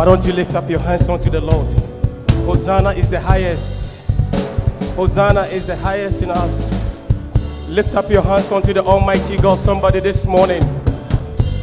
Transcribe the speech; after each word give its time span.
Why 0.00 0.06
don't 0.06 0.24
you 0.24 0.32
lift 0.32 0.54
up 0.54 0.70
your 0.70 0.80
hands 0.80 1.06
unto 1.10 1.28
the 1.28 1.42
Lord? 1.42 1.66
Hosanna 2.46 2.92
is 2.92 3.10
the 3.10 3.20
highest. 3.20 4.02
Hosanna 4.96 5.42
is 5.42 5.66
the 5.66 5.76
highest 5.76 6.22
in 6.22 6.30
us. 6.30 7.68
Lift 7.68 7.94
up 7.94 8.08
your 8.08 8.22
hands 8.22 8.50
unto 8.50 8.72
the 8.72 8.82
Almighty 8.82 9.36
God, 9.36 9.58
somebody 9.58 10.00
this 10.00 10.24
morning. 10.24 10.62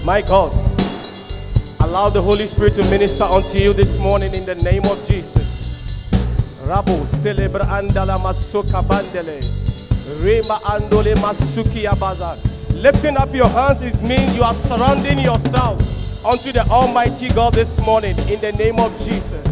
My 0.05 0.21
God, 0.21 0.53
allow 1.79 2.09
the 2.09 2.21
Holy 2.21 2.45
Spirit 2.45 2.75
to 2.75 2.87
minister 2.91 3.23
unto 3.23 3.57
you 3.57 3.73
this 3.73 3.97
morning 3.97 4.31
in 4.35 4.45
the 4.45 4.53
name 4.53 4.85
of 4.85 5.03
Jesus. 5.07 6.05
Rabu 6.67 7.07
celebra 7.23 7.65
andala 7.65 8.19
masuka 8.19 8.83
bandele. 8.83 9.41
Rema 10.23 10.59
andole 10.63 11.15
masuki 11.15 11.87
abaza. 11.87 12.37
Lifting 12.75 13.17
up 13.17 13.33
your 13.33 13.47
hands 13.47 13.81
is 13.81 13.99
mean 14.03 14.31
you 14.35 14.43
are 14.43 14.53
surrounding 14.53 15.17
yourself 15.17 16.06
unto 16.25 16.51
the 16.51 16.65
Almighty 16.69 17.29
God 17.29 17.53
this 17.53 17.79
morning 17.79 18.17
in 18.29 18.39
the 18.41 18.51
name 18.53 18.79
of 18.79 18.91
Jesus. 18.99 19.45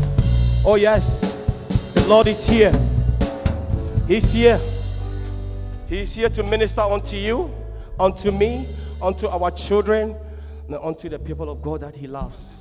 Oh 0.65 0.75
yes, 0.75 1.21
the 1.93 2.05
Lord 2.07 2.27
is 2.27 2.45
here. 2.45 2.73
He's 4.07 4.31
here. 4.31 4.59
He's 5.87 6.15
here 6.15 6.29
to 6.29 6.43
minister 6.43 6.81
unto 6.81 7.15
you, 7.15 7.51
unto 7.99 8.31
me, 8.31 8.67
unto 9.01 9.27
our 9.27 9.51
children, 9.51 10.15
and 10.67 10.75
unto 10.75 11.09
the 11.09 11.19
people 11.19 11.49
of 11.49 11.61
God 11.61 11.81
that 11.81 11.95
He 11.95 12.07
loves. 12.07 12.55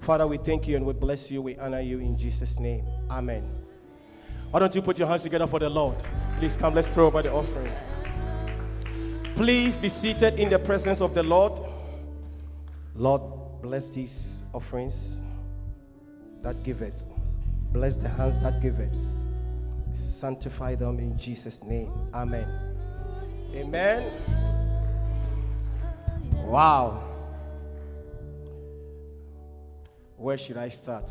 Father, 0.00 0.26
we 0.26 0.38
thank 0.38 0.66
you 0.66 0.76
and 0.76 0.86
we 0.86 0.92
bless 0.92 1.30
you. 1.30 1.42
We 1.42 1.56
honor 1.58 1.80
you 1.80 1.98
in 1.98 2.16
Jesus' 2.16 2.58
name. 2.58 2.84
Amen. 3.10 3.48
Why 4.50 4.60
don't 4.60 4.74
you 4.74 4.82
put 4.82 4.98
your 4.98 5.06
hands 5.06 5.22
together 5.22 5.46
for 5.46 5.58
the 5.58 5.68
Lord? 5.68 5.96
Please 6.38 6.56
come, 6.56 6.74
let's 6.74 6.88
pray 6.88 7.04
over 7.04 7.22
the 7.22 7.32
offering. 7.32 7.72
Please 9.36 9.76
be 9.76 9.88
seated 9.88 10.40
in 10.40 10.48
the 10.50 10.58
presence 10.58 11.00
of 11.00 11.14
the 11.14 11.22
Lord. 11.22 11.69
Lord, 12.94 13.22
bless 13.62 13.88
these 13.88 14.42
offerings 14.52 15.18
that 16.42 16.62
give 16.62 16.82
it. 16.82 16.94
Bless 17.72 17.94
the 17.96 18.08
hands 18.08 18.40
that 18.42 18.60
give 18.60 18.80
it. 18.80 18.96
Sanctify 19.92 20.74
them 20.74 20.98
in 20.98 21.16
Jesus' 21.18 21.62
name. 21.62 21.92
Amen. 22.14 22.46
Amen. 23.54 24.10
Wow. 26.44 27.04
Where 30.16 30.36
should 30.38 30.56
I 30.56 30.68
start? 30.68 31.10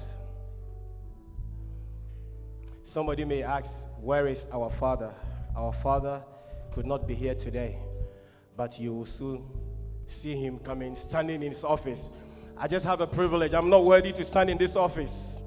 Somebody 2.83 3.25
may 3.25 3.43
ask, 3.43 3.71
Where 4.01 4.27
is 4.27 4.47
our 4.51 4.69
father? 4.69 5.13
Our 5.55 5.73
father 5.73 6.23
could 6.71 6.85
not 6.85 7.07
be 7.07 7.15
here 7.15 7.35
today. 7.35 7.77
but 8.59 8.77
you 8.77 8.93
will 8.93 9.05
soon 9.05 9.41
see 10.09 10.35
him 10.35 10.59
coming, 10.59 10.95
standing 10.95 11.43
in 11.43 11.51
his 11.51 11.63
office. 11.63 12.09
I 12.57 12.67
just 12.67 12.85
have 12.85 13.01
a 13.01 13.07
privilege. 13.07 13.53
I'm 13.53 13.69
not 13.69 13.85
worthy 13.85 14.11
to 14.11 14.23
stand 14.23 14.49
in 14.49 14.57
this 14.57 14.75
office 14.75 15.41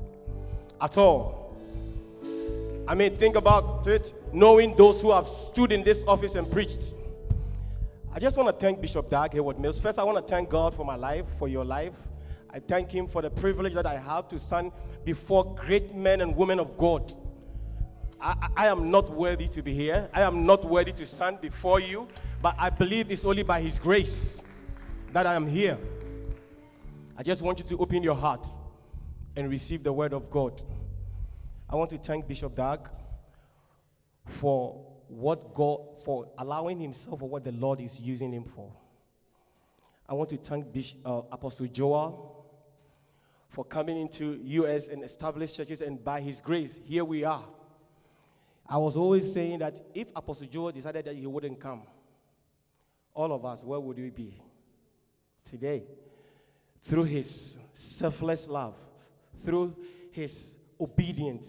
at 0.80 0.96
all. 0.96 1.56
I 2.88 2.94
mean, 2.94 3.16
think 3.16 3.36
about 3.36 3.86
it, 3.86 4.14
knowing 4.32 4.74
those 4.76 5.00
who 5.02 5.12
have 5.12 5.26
stood 5.26 5.72
in 5.72 5.84
this 5.84 6.04
office 6.06 6.34
and 6.34 6.50
preached. 6.50 6.94
I 8.14 8.18
just 8.18 8.36
want 8.36 8.48
to 8.48 8.52
thank 8.52 8.80
Bishop 8.80 9.08
Dag 9.08 9.32
Heward-Mills. 9.32 9.78
First, 9.78 9.98
I 9.98 10.04
want 10.04 10.18
to 10.18 10.30
thank 10.30 10.50
God 10.50 10.74
for 10.74 10.84
my 10.84 10.96
life, 10.96 11.24
for 11.38 11.48
your 11.48 11.64
life. 11.64 11.94
I 12.50 12.58
thank 12.58 12.90
Him 12.90 13.06
for 13.06 13.22
the 13.22 13.30
privilege 13.30 13.72
that 13.74 13.86
I 13.86 13.96
have 13.96 14.28
to 14.28 14.38
stand 14.38 14.72
before 15.04 15.54
great 15.54 15.94
men 15.94 16.20
and 16.20 16.36
women 16.36 16.60
of 16.60 16.76
God. 16.76 17.12
I 18.20 18.34
I 18.56 18.66
am 18.66 18.90
not 18.90 19.10
worthy 19.10 19.48
to 19.48 19.62
be 19.62 19.72
here. 19.72 20.08
I 20.12 20.22
am 20.22 20.44
not 20.44 20.64
worthy 20.64 20.92
to 20.92 21.06
stand 21.06 21.40
before 21.40 21.80
you, 21.80 22.06
but 22.42 22.54
I 22.58 22.68
believe 22.68 23.10
it's 23.10 23.24
only 23.24 23.42
by 23.42 23.62
His 23.62 23.78
grace 23.78 24.41
that 25.12 25.26
I 25.26 25.34
am 25.34 25.46
here. 25.46 25.78
I 27.16 27.22
just 27.22 27.42
want 27.42 27.58
you 27.58 27.64
to 27.66 27.78
open 27.78 28.02
your 28.02 28.14
heart 28.14 28.46
and 29.36 29.48
receive 29.50 29.82
the 29.82 29.92
word 29.92 30.14
of 30.14 30.30
God. 30.30 30.62
I 31.68 31.76
want 31.76 31.90
to 31.90 31.98
thank 31.98 32.26
Bishop 32.26 32.56
Dag 32.56 32.88
for 34.26 34.86
what 35.08 35.52
God, 35.52 36.02
for 36.02 36.30
allowing 36.38 36.80
himself 36.80 37.20
for 37.20 37.28
what 37.28 37.44
the 37.44 37.52
Lord 37.52 37.80
is 37.80 38.00
using 38.00 38.32
him 38.32 38.44
for. 38.44 38.72
I 40.08 40.14
want 40.14 40.30
to 40.30 40.38
thank 40.38 40.72
Bishop, 40.72 40.98
uh, 41.04 41.22
Apostle 41.30 41.66
Joel 41.66 42.46
for 43.48 43.64
coming 43.66 44.00
into 44.00 44.40
U.S. 44.42 44.88
and 44.88 45.04
established 45.04 45.56
churches, 45.56 45.82
and 45.82 46.02
by 46.02 46.22
his 46.22 46.40
grace, 46.40 46.78
here 46.84 47.04
we 47.04 47.22
are. 47.24 47.44
I 48.66 48.78
was 48.78 48.96
always 48.96 49.30
saying 49.30 49.58
that 49.58 49.78
if 49.94 50.08
Apostle 50.16 50.46
Joel 50.46 50.72
decided 50.72 51.04
that 51.04 51.16
he 51.16 51.26
wouldn't 51.26 51.60
come, 51.60 51.82
all 53.12 53.30
of 53.30 53.44
us, 53.44 53.62
where 53.62 53.78
would 53.78 53.98
we 53.98 54.08
be 54.08 54.40
today? 55.52 55.84
Through 56.82 57.04
his 57.04 57.54
selfless 57.74 58.48
love, 58.48 58.74
through 59.44 59.76
his 60.10 60.54
obedience, 60.80 61.44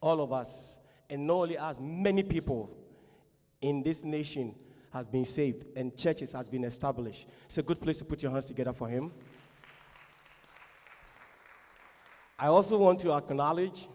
all 0.00 0.20
of 0.20 0.32
us, 0.32 0.74
and 1.10 1.26
not 1.26 1.34
only 1.34 1.58
us, 1.58 1.76
many 1.78 2.22
people 2.22 2.76
in 3.60 3.82
this 3.82 4.02
nation 4.02 4.54
has 4.92 5.06
been 5.06 5.24
saved 5.24 5.66
and 5.76 5.96
churches 5.96 6.32
has 6.32 6.46
been 6.46 6.64
established. 6.64 7.28
It's 7.46 7.58
a 7.58 7.62
good 7.62 7.80
place 7.80 7.98
to 7.98 8.04
put 8.04 8.22
your 8.22 8.32
hands 8.32 8.46
together 8.46 8.72
for 8.72 8.88
him. 8.88 9.12
I 12.38 12.46
also 12.48 12.78
want 12.78 12.98
to 13.00 13.12
acknowledge 13.12 13.88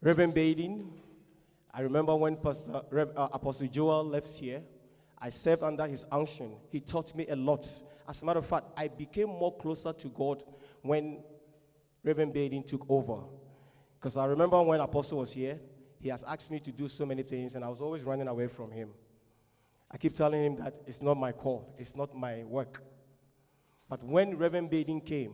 Reverend 0.00 0.34
Baden. 0.34 0.90
I 1.72 1.80
remember 1.80 2.14
when 2.14 2.36
Pastor, 2.36 2.82
uh, 3.16 3.28
Apostle 3.32 3.66
Joel 3.66 4.04
left 4.04 4.30
here, 4.36 4.62
I 5.24 5.30
served 5.30 5.62
under 5.62 5.86
his 5.86 6.04
unction. 6.12 6.52
He 6.68 6.80
taught 6.80 7.14
me 7.14 7.26
a 7.28 7.34
lot. 7.34 7.66
As 8.06 8.20
a 8.20 8.26
matter 8.26 8.40
of 8.40 8.46
fact, 8.46 8.66
I 8.76 8.88
became 8.88 9.28
more 9.28 9.56
closer 9.56 9.94
to 9.94 10.08
God 10.10 10.42
when 10.82 11.22
Reverend 12.02 12.34
Baden 12.34 12.62
took 12.62 12.84
over. 12.90 13.22
Because 13.98 14.18
I 14.18 14.26
remember 14.26 14.60
when 14.62 14.80
Apostle 14.80 15.20
was 15.20 15.32
here, 15.32 15.58
he 15.98 16.10
has 16.10 16.22
asked 16.24 16.50
me 16.50 16.60
to 16.60 16.70
do 16.70 16.90
so 16.90 17.06
many 17.06 17.22
things, 17.22 17.54
and 17.54 17.64
I 17.64 17.70
was 17.70 17.80
always 17.80 18.02
running 18.02 18.28
away 18.28 18.48
from 18.48 18.70
him. 18.70 18.90
I 19.90 19.96
keep 19.96 20.14
telling 20.14 20.44
him 20.44 20.56
that 20.56 20.74
it's 20.86 21.00
not 21.00 21.16
my 21.16 21.32
call, 21.32 21.74
it's 21.78 21.96
not 21.96 22.14
my 22.14 22.44
work. 22.44 22.82
But 23.88 24.04
when 24.04 24.36
Reverend 24.36 24.68
Baden 24.68 25.00
came, 25.00 25.32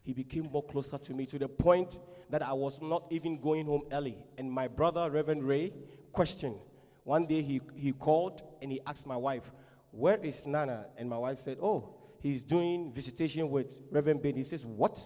he 0.00 0.14
became 0.14 0.48
more 0.50 0.64
closer 0.64 0.96
to 0.96 1.12
me 1.12 1.26
to 1.26 1.38
the 1.38 1.48
point 1.48 2.00
that 2.30 2.40
I 2.40 2.54
was 2.54 2.80
not 2.80 3.04
even 3.10 3.38
going 3.38 3.66
home 3.66 3.82
early. 3.92 4.16
And 4.38 4.50
my 4.50 4.66
brother, 4.66 5.10
Reverend 5.10 5.44
Ray, 5.44 5.74
questioned. 6.10 6.56
One 7.04 7.26
day 7.26 7.42
he, 7.42 7.60
he 7.74 7.92
called 7.92 8.42
and 8.60 8.70
he 8.70 8.80
asked 8.86 9.06
my 9.06 9.16
wife, 9.16 9.50
Where 9.90 10.16
is 10.18 10.46
Nana? 10.46 10.86
And 10.96 11.08
my 11.08 11.18
wife 11.18 11.40
said, 11.40 11.58
Oh, 11.60 11.94
he's 12.20 12.42
doing 12.42 12.92
visitation 12.92 13.50
with 13.50 13.82
Reverend 13.90 14.22
Baden. 14.22 14.38
He 14.38 14.48
says, 14.48 14.64
What? 14.64 14.98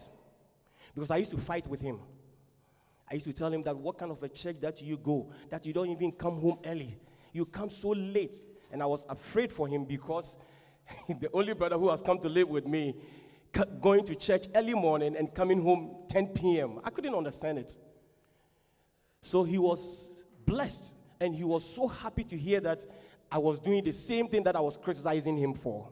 Because 0.95 1.11
I 1.11 1.17
used 1.17 1.31
to 1.33 1.39
fight 1.39 1.67
with 1.67 1.81
him. 1.81 2.01
I 3.11 3.15
used 3.15 3.27
to 3.27 3.33
tell 3.33 3.53
him 3.53 3.63
that 3.63 3.77
what 3.77 3.99
kind 3.99 4.11
of 4.11 4.23
a 4.23 4.29
church 4.29 4.57
that 4.61 4.83
you 4.83 4.97
go, 4.97 5.31
that 5.51 5.65
you 5.65 5.73
don't 5.73 5.89
even 5.89 6.13
come 6.13 6.41
home 6.41 6.59
early. 6.67 6.99
You 7.33 7.47
come 7.47 7.71
so 7.71 7.91
late. 7.91 8.37
And 8.73 8.83
I 8.83 8.87
was 8.87 9.05
afraid 9.09 9.53
for 9.53 9.69
him 9.69 9.85
because 9.85 10.37
the 11.09 11.31
only 11.33 11.55
brother 11.55 11.79
who 11.79 11.89
has 11.91 12.03
come 12.03 12.19
to 12.21 12.29
live 12.29 12.49
with 12.49 12.67
me, 12.67 12.97
going 13.81 14.05
to 14.05 14.15
church 14.15 14.47
early 14.55 14.75
morning 14.75 15.17
and 15.17 15.33
coming 15.35 15.63
home 15.63 16.05
10 16.11 16.29
p.m. 16.29 16.81
I 16.85 16.91
couldn't 16.91 17.15
understand 17.15 17.59
it. 17.59 17.77
So 19.23 19.45
he 19.45 19.57
was 19.57 20.09
blessed 20.45 20.96
and 21.21 21.35
he 21.35 21.45
was 21.45 21.65
so 21.65 21.89
happy 21.89 22.25
to 22.25 22.37
hear 22.37 22.61
that 22.61 22.85
I 23.31 23.39
was 23.39 23.59
doing 23.59 23.83
the 23.83 23.93
same 23.93 24.29
thing 24.29 24.43
that 24.45 24.57
I 24.57 24.61
was 24.61 24.77
criticizing 24.77 25.37
him 25.37 25.55
for. 25.55 25.89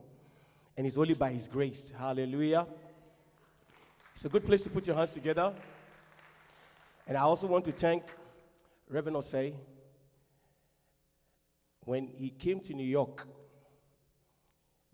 And 0.76 0.86
it's 0.86 0.96
only 0.96 1.14
by 1.14 1.30
his 1.30 1.48
grace. 1.48 1.92
Hallelujah. 1.96 2.66
It's 4.14 4.24
a 4.24 4.28
good 4.28 4.44
place 4.44 4.60
to 4.62 4.70
put 4.70 4.86
your 4.86 4.96
hands 4.96 5.12
together. 5.12 5.52
And 7.06 7.16
I 7.16 7.20
also 7.20 7.46
want 7.46 7.64
to 7.66 7.72
thank 7.72 8.04
Reverend 8.88 9.16
Osei. 9.16 9.54
When 11.84 12.06
he 12.06 12.30
came 12.30 12.60
to 12.60 12.74
New 12.74 12.86
York, 12.86 13.26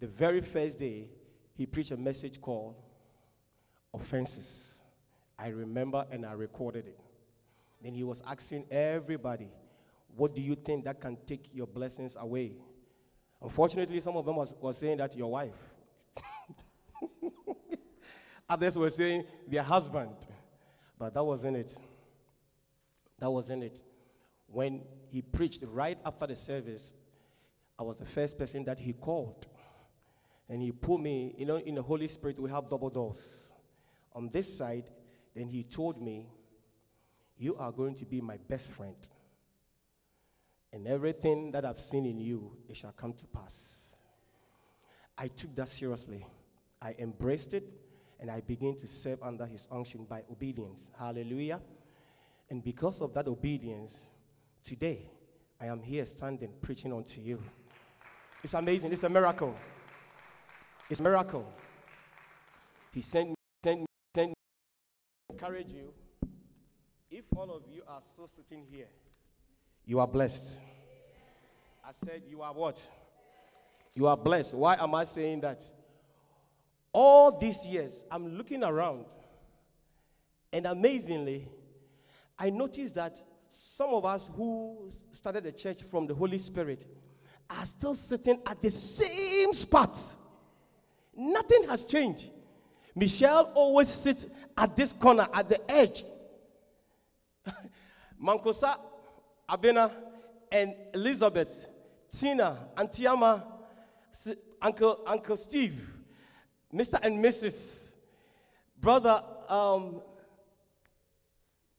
the 0.01 0.07
very 0.07 0.41
first 0.41 0.79
day, 0.79 1.09
he 1.55 1.67
preached 1.67 1.91
a 1.91 1.97
message 1.97 2.41
called 2.41 2.75
Offenses. 3.93 4.75
I 5.39 5.49
remember 5.49 6.07
and 6.11 6.25
I 6.25 6.33
recorded 6.33 6.87
it. 6.87 6.99
Then 7.83 7.95
he 7.95 8.03
was 8.03 8.23
asking 8.27 8.65
everybody, 8.71 9.49
What 10.17 10.35
do 10.35 10.43
you 10.43 10.55
think 10.55 10.85
that 10.85 11.01
can 11.01 11.17
take 11.27 11.49
your 11.53 11.67
blessings 11.67 12.17
away? 12.19 12.53
Unfortunately, 13.43 14.01
some 14.01 14.17
of 14.17 14.25
them 14.27 14.37
was, 14.37 14.55
was 14.61 14.77
saying 14.79 14.99
that 14.99 15.17
your 15.17 15.31
wife. 15.31 15.55
Others 18.49 18.77
were 18.77 18.91
saying 18.91 19.25
their 19.49 19.63
husband. 19.63 20.15
But 20.99 21.15
that 21.15 21.25
wasn't 21.25 21.57
it. 21.57 21.75
That 23.19 23.31
wasn't 23.31 23.65
it. 23.65 23.83
When 24.47 24.83
he 25.09 25.23
preached 25.23 25.63
right 25.67 25.99
after 26.05 26.27
the 26.27 26.37
service, 26.37 26.93
I 27.79 27.83
was 27.83 27.97
the 27.97 28.05
first 28.05 28.39
person 28.39 28.65
that 28.65 28.79
he 28.79 28.93
called. 28.93 29.47
And 30.49 30.61
he 30.61 30.73
put 30.73 31.01
me, 31.01 31.35
you 31.39 31.47
know, 31.47 31.57
in 31.57 31.77
the 31.77 31.83
Holy 31.83 32.09
Spirit, 32.09 32.39
we 32.39 32.51
have 32.51 32.69
double 32.69 32.91
doors. 32.91 33.39
On 34.15 34.29
this 34.29 34.59
side, 34.59 34.91
then 35.35 35.49
he 35.49 35.63
told 35.63 36.03
me, 36.03 36.27
You 37.39 37.57
are 37.57 37.71
going 37.71 37.95
to 37.95 38.05
be 38.05 38.21
my 38.21 38.37
best 38.37 38.69
friend. 38.69 38.97
And 40.73 40.87
everything 40.87 41.51
that 41.53 41.65
I've 41.65 41.81
seen 41.81 42.07
in 42.07 42.19
you, 42.19 42.53
it 42.69 42.77
shall 42.77 42.93
come 42.93 43.13
to 43.15 43.27
pass. 43.27 43.77
I 45.19 45.29
took 45.29 45.55
that 45.57 45.69
seriously. 45.69 46.25
I 46.81 46.95
embraced 46.99 47.55
it 47.55 47.65
and 48.21 48.31
I 48.31 48.41
began 48.41 48.77
to 48.77 48.87
serve 48.87 49.23
under 49.23 49.47
his 49.47 49.67
unction 49.71 50.05
by 50.05 50.23
obedience. 50.31 50.91
Hallelujah. 50.99 51.61
And 52.49 52.63
because 52.63 53.01
of 53.01 53.13
that 53.15 53.27
obedience, 53.27 53.97
today 54.65 55.11
I 55.61 55.67
am 55.67 55.83
here 55.83 56.07
standing 56.07 56.53
preaching 56.63 56.93
unto 56.93 57.21
you. 57.21 57.43
It's 58.43 58.55
amazing. 58.55 58.93
It's 58.93 59.03
a 59.03 59.09
miracle. 59.09 59.55
It's 60.89 61.01
a 61.01 61.03
miracle. 61.03 61.47
He 62.93 63.03
sent 63.03 63.31
me, 63.31 63.35
sent 63.63 63.81
me, 63.81 63.87
sent 64.15 64.29
me 64.31 64.35
encourage 65.31 65.71
you. 65.71 65.93
If 67.11 67.25
all 67.35 67.51
of 67.51 67.63
you 67.73 67.83
are 67.89 68.01
still 68.13 68.29
sitting 68.37 68.65
here, 68.71 68.89
you 69.91 69.99
are 69.99 70.07
blessed. 70.07 70.61
I 71.85 71.91
said, 72.07 72.23
You 72.29 72.43
are 72.43 72.55
what? 72.55 72.81
You 73.93 74.07
are 74.07 74.17
blessed. 74.17 74.55
Why 74.55 74.77
am 74.77 74.95
I 74.95 75.03
saying 75.03 75.41
that? 75.41 75.65
All 76.93 77.37
these 77.37 77.67
years, 77.67 78.05
I'm 78.09 78.39
looking 78.39 78.63
around, 78.63 79.07
and 80.53 80.67
amazingly, 80.67 81.49
I 82.39 82.51
noticed 82.51 82.95
that 82.95 83.21
some 83.77 83.91
of 83.91 84.05
us 84.05 84.31
who 84.37 84.93
started 85.11 85.43
the 85.43 85.51
church 85.51 85.83
from 85.83 86.07
the 86.07 86.15
Holy 86.15 86.39
Spirit 86.39 86.87
are 87.51 87.67
still 87.67 87.97
sitting 87.97 88.41
at 88.47 88.61
the 88.61 88.71
same 88.71 89.53
spot. 89.55 89.99
Nothing 91.17 91.65
has 91.69 91.85
changed. 91.85 92.27
Michelle 92.95 93.51
always 93.57 93.89
sits 93.89 94.29
at 94.57 94.77
this 94.77 94.93
corner, 94.93 95.27
at 95.35 95.49
the 95.49 95.69
edge. 95.69 96.05
Mankosa, 98.23 98.77
Abena, 99.51 99.91
and 100.53 100.75
Elizabeth, 100.95 101.67
Tina, 102.13 102.69
Antiama, 102.77 103.45
S- 104.15 104.37
Uncle, 104.63 105.01
Uncle 105.07 105.37
Steve, 105.37 105.81
Mr. 106.75 106.99
and 107.03 107.25
Mrs. 107.25 107.91
Brother, 108.81 109.23
um, 109.49 110.01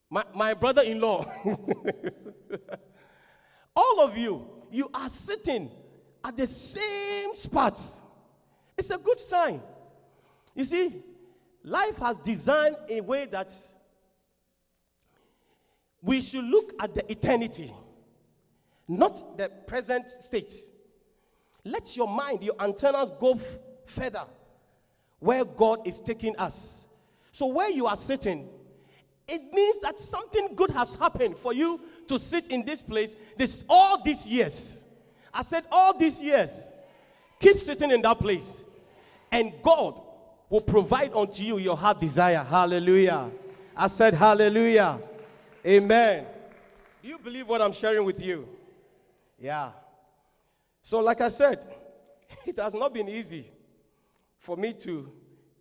my, 0.09 0.23
my 0.35 0.53
brother 0.53 0.81
in 0.81 0.99
law. 0.99 1.25
All 3.75 4.01
of 4.01 4.17
you, 4.17 4.45
you 4.69 4.89
are 4.93 5.09
sitting 5.09 5.71
at 6.23 6.35
the 6.35 6.45
same 6.45 7.33
spot. 7.35 7.79
It's 8.77 8.89
a 8.89 8.97
good 8.97 9.19
sign. 9.19 9.61
You 10.53 10.65
see, 10.65 11.01
life 11.63 11.97
has 11.97 12.17
designed 12.17 12.75
a 12.89 12.99
way 13.01 13.25
that 13.27 13.51
we 16.01 16.21
should 16.21 16.43
look 16.43 16.73
at 16.79 16.95
the 16.95 17.11
eternity, 17.11 17.73
not 18.87 19.37
the 19.37 19.49
present 19.67 20.05
state. 20.19 20.53
Let 21.63 21.95
your 21.95 22.07
mind, 22.07 22.43
your 22.43 22.55
antennas 22.59 23.11
go 23.19 23.33
f- 23.33 23.59
further 23.85 24.25
where 25.19 25.45
God 25.45 25.87
is 25.87 25.99
taking 25.99 26.35
us. 26.37 26.81
So, 27.31 27.45
where 27.47 27.69
you 27.69 27.85
are 27.85 27.95
sitting, 27.95 28.49
it 29.27 29.53
means 29.53 29.79
that 29.81 29.99
something 29.99 30.55
good 30.55 30.71
has 30.71 30.95
happened 30.95 31.37
for 31.37 31.53
you 31.53 31.79
to 32.07 32.19
sit 32.19 32.47
in 32.47 32.65
this 32.65 32.81
place 32.81 33.15
this 33.37 33.63
all 33.69 34.01
these 34.03 34.27
years. 34.27 34.83
I 35.33 35.43
said 35.43 35.63
all 35.71 35.97
these 35.97 36.19
years. 36.21 36.49
Keep 37.39 37.59
sitting 37.59 37.91
in 37.91 38.01
that 38.01 38.19
place. 38.19 38.63
And 39.31 39.53
God 39.63 40.01
will 40.49 40.61
provide 40.61 41.13
unto 41.13 41.41
you 41.41 41.57
your 41.57 41.77
heart 41.77 41.99
desire. 41.99 42.43
Hallelujah. 42.43 43.31
I 43.75 43.87
said 43.87 44.13
hallelujah. 44.13 44.99
Amen. 45.65 46.25
Do 47.01 47.09
you 47.09 47.17
believe 47.17 47.47
what 47.47 47.61
I'm 47.61 47.73
sharing 47.73 48.03
with 48.05 48.21
you? 48.21 48.47
Yeah. 49.39 49.71
So, 50.83 50.99
like 50.99 51.21
I 51.21 51.27
said, 51.27 51.65
it 52.45 52.57
has 52.57 52.73
not 52.73 52.93
been 52.93 53.09
easy 53.09 53.51
for 54.37 54.57
me 54.57 54.73
to 54.73 55.11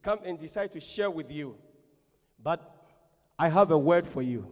come 0.03 0.21
and 0.25 0.39
decide 0.39 0.73
to 0.73 0.81
share 0.81 1.11
with 1.11 1.31
you. 1.31 1.57
But 2.43 2.77
I 3.39 3.49
have 3.49 3.71
a 3.71 3.79
word 3.79 4.07
for 4.07 4.23
you. 4.23 4.47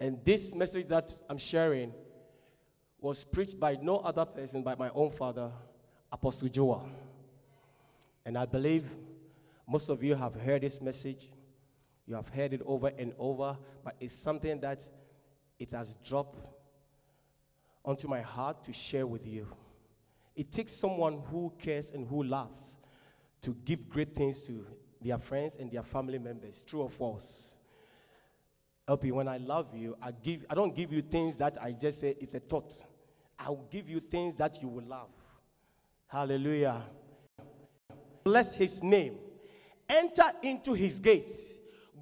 And 0.00 0.18
this 0.24 0.54
message 0.54 0.86
that 0.88 1.12
I'm 1.28 1.38
sharing 1.38 1.92
was 3.00 3.24
preached 3.24 3.58
by 3.58 3.76
no 3.80 3.98
other 3.98 4.24
person 4.24 4.62
but 4.62 4.78
my 4.78 4.90
own 4.94 5.10
father, 5.10 5.50
Apostle 6.10 6.48
Joel. 6.48 6.88
And 8.24 8.36
I 8.36 8.46
believe 8.46 8.84
most 9.66 9.88
of 9.88 10.02
you 10.02 10.14
have 10.14 10.34
heard 10.34 10.62
this 10.62 10.80
message. 10.80 11.28
You 12.08 12.14
have 12.14 12.28
heard 12.30 12.54
it 12.54 12.62
over 12.64 12.90
and 12.98 13.12
over, 13.18 13.58
but 13.84 13.94
it's 14.00 14.14
something 14.14 14.60
that 14.60 14.80
it 15.58 15.70
has 15.72 15.94
dropped 16.02 16.38
onto 17.84 18.08
my 18.08 18.22
heart 18.22 18.64
to 18.64 18.72
share 18.72 19.06
with 19.06 19.26
you. 19.26 19.46
It 20.34 20.50
takes 20.50 20.72
someone 20.72 21.20
who 21.30 21.52
cares 21.58 21.90
and 21.90 22.08
who 22.08 22.24
loves 22.24 22.62
to 23.42 23.54
give 23.66 23.90
great 23.90 24.14
things 24.14 24.40
to 24.46 24.66
their 25.02 25.18
friends 25.18 25.56
and 25.60 25.70
their 25.70 25.82
family 25.82 26.18
members. 26.18 26.62
True 26.66 26.80
or 26.80 26.90
false? 26.90 27.42
LP, 28.88 29.12
when 29.12 29.28
I 29.28 29.36
love 29.36 29.76
you, 29.76 29.94
I 30.00 30.12
give 30.12 30.46
I 30.48 30.54
don't 30.54 30.74
give 30.74 30.90
you 30.90 31.02
things 31.02 31.36
that 31.36 31.62
I 31.62 31.72
just 31.72 32.00
say 32.00 32.16
it's 32.18 32.32
a 32.32 32.40
thought. 32.40 32.72
I'll 33.38 33.66
give 33.70 33.86
you 33.86 34.00
things 34.00 34.34
that 34.38 34.62
you 34.62 34.68
will 34.68 34.84
love. 34.84 35.10
Hallelujah. 36.06 36.84
Bless 38.24 38.54
his 38.54 38.82
name. 38.82 39.16
Enter 39.90 40.32
into 40.42 40.72
his 40.72 40.98
gates. 40.98 41.57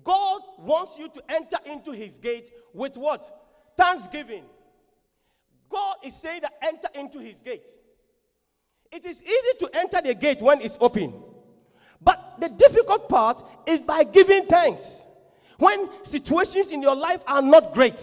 God 0.07 0.41
wants 0.59 0.97
you 0.97 1.09
to 1.09 1.23
enter 1.29 1.57
into 1.67 1.91
his 1.91 2.13
gate 2.13 2.53
with 2.73 2.97
what? 2.97 3.27
Thanksgiving. 3.77 4.45
God 5.69 5.97
is 6.05 6.15
saying 6.15 6.43
that 6.43 6.53
enter 6.63 6.89
into 6.95 7.19
his 7.19 7.35
gate. 7.45 7.69
It 8.93 9.05
is 9.05 9.21
easy 9.21 9.59
to 9.59 9.71
enter 9.75 10.01
the 10.01 10.15
gate 10.15 10.41
when 10.41 10.61
it's 10.61 10.79
open. 10.81 11.13
But 12.01 12.37
the 12.39 12.49
difficult 12.49 13.09
part 13.09 13.43
is 13.67 13.81
by 13.81 14.05
giving 14.05 14.47
thanks. 14.47 15.03
When 15.59 15.89
situations 16.05 16.69
in 16.69 16.83
your 16.83 16.95
life 16.95 17.21
are 17.27 17.43
not 17.43 17.75
great, 17.75 18.01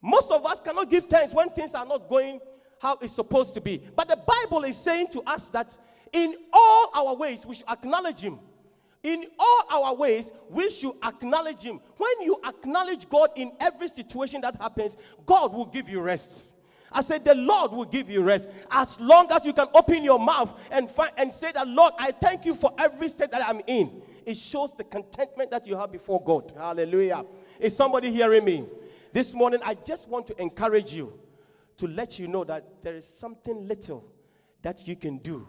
most 0.00 0.30
of 0.30 0.46
us 0.46 0.60
cannot 0.60 0.90
give 0.90 1.04
thanks 1.04 1.34
when 1.34 1.50
things 1.50 1.74
are 1.74 1.84
not 1.84 2.08
going 2.08 2.40
how 2.80 2.96
it's 3.02 3.14
supposed 3.14 3.52
to 3.52 3.60
be. 3.60 3.82
But 3.94 4.08
the 4.08 4.16
Bible 4.16 4.64
is 4.64 4.78
saying 4.78 5.08
to 5.08 5.20
us 5.22 5.44
that 5.48 5.76
in 6.10 6.36
all 6.54 6.90
our 6.94 7.14
ways 7.16 7.44
we 7.44 7.56
should 7.56 7.68
acknowledge 7.68 8.20
Him. 8.20 8.38
In 9.06 9.24
all 9.38 9.62
our 9.70 9.94
ways, 9.94 10.32
we 10.50 10.68
should 10.68 10.94
acknowledge 11.00 11.62
Him. 11.62 11.78
When 11.96 12.22
you 12.22 12.40
acknowledge 12.44 13.08
God 13.08 13.30
in 13.36 13.52
every 13.60 13.86
situation 13.86 14.40
that 14.40 14.56
happens, 14.60 14.96
God 15.24 15.52
will 15.54 15.66
give 15.66 15.88
you 15.88 16.00
rest. 16.00 16.54
I 16.90 17.04
said, 17.04 17.24
The 17.24 17.36
Lord 17.36 17.70
will 17.70 17.84
give 17.84 18.10
you 18.10 18.24
rest 18.24 18.48
as 18.68 18.98
long 18.98 19.30
as 19.30 19.44
you 19.44 19.52
can 19.52 19.68
open 19.74 20.02
your 20.02 20.18
mouth 20.18 20.50
and, 20.72 20.90
find, 20.90 21.12
and 21.16 21.32
say 21.32 21.52
that, 21.52 21.68
Lord, 21.68 21.92
I 22.00 22.10
thank 22.10 22.44
you 22.44 22.56
for 22.56 22.74
every 22.76 23.08
state 23.08 23.30
that 23.30 23.48
I'm 23.48 23.60
in. 23.68 24.02
It 24.24 24.36
shows 24.38 24.70
the 24.76 24.82
contentment 24.82 25.52
that 25.52 25.68
you 25.68 25.76
have 25.76 25.92
before 25.92 26.20
God. 26.20 26.52
Hallelujah. 26.56 27.24
Is 27.60 27.76
somebody 27.76 28.10
hearing 28.10 28.44
me? 28.44 28.64
This 29.12 29.34
morning, 29.34 29.60
I 29.64 29.74
just 29.74 30.08
want 30.08 30.26
to 30.26 30.42
encourage 30.42 30.92
you 30.92 31.16
to 31.76 31.86
let 31.86 32.18
you 32.18 32.26
know 32.26 32.42
that 32.42 32.82
there 32.82 32.96
is 32.96 33.06
something 33.06 33.68
little 33.68 34.04
that 34.62 34.88
you 34.88 34.96
can 34.96 35.18
do 35.18 35.46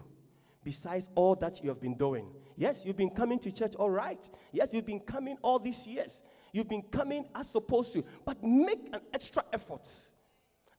besides 0.62 1.10
all 1.16 1.34
that 1.34 1.60
you 1.60 1.70
have 1.70 1.80
been 1.80 1.96
doing. 1.96 2.28
Yes, 2.58 2.80
you've 2.84 2.96
been 2.96 3.10
coming 3.10 3.38
to 3.38 3.52
church 3.52 3.76
all 3.76 3.88
right. 3.88 4.18
Yes, 4.50 4.70
you've 4.72 4.84
been 4.84 4.98
coming 4.98 5.38
all 5.42 5.60
these 5.60 5.86
years. 5.86 6.20
You've 6.52 6.68
been 6.68 6.82
coming 6.82 7.24
as 7.32 7.48
supposed 7.48 7.92
to, 7.92 8.04
but 8.24 8.42
make 8.42 8.88
an 8.92 9.00
extra 9.14 9.44
effort. 9.52 9.88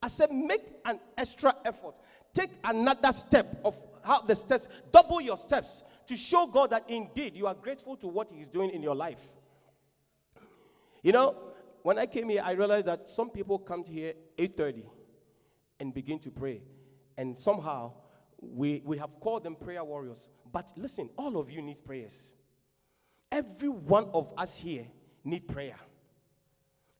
I 0.02 0.08
said, 0.08 0.30
make 0.30 0.60
an 0.84 1.00
extra 1.16 1.54
effort. 1.64 1.94
Take 2.34 2.50
another 2.64 3.12
step 3.12 3.60
of 3.64 3.74
how 4.04 4.20
the 4.20 4.36
steps, 4.36 4.68
double 4.92 5.22
your 5.22 5.38
steps 5.38 5.84
to 6.06 6.18
show 6.18 6.46
God 6.46 6.70
that 6.70 6.84
indeed 6.90 7.34
you 7.34 7.46
are 7.46 7.54
grateful 7.54 7.96
to 7.96 8.08
what 8.08 8.30
He's 8.30 8.46
doing 8.46 8.70
in 8.70 8.82
your 8.82 8.94
life. 8.94 9.20
You 11.02 11.12
know, 11.12 11.34
when 11.82 11.98
I 11.98 12.04
came 12.04 12.28
here, 12.28 12.42
I 12.44 12.52
realized 12.52 12.86
that 12.86 13.08
some 13.08 13.30
people 13.30 13.58
come 13.58 13.84
here 13.84 14.12
8:30 14.36 14.84
and 15.78 15.94
begin 15.94 16.18
to 16.20 16.30
pray. 16.30 16.60
And 17.16 17.38
somehow 17.38 17.92
we, 18.38 18.82
we 18.84 18.98
have 18.98 19.18
called 19.20 19.44
them 19.44 19.54
prayer 19.54 19.82
warriors. 19.82 20.28
But 20.52 20.70
listen, 20.76 21.10
all 21.16 21.36
of 21.38 21.50
you 21.50 21.62
need 21.62 21.84
prayers. 21.84 22.14
Every 23.30 23.68
one 23.68 24.08
of 24.12 24.32
us 24.36 24.56
here 24.56 24.86
need 25.24 25.48
prayer. 25.48 25.76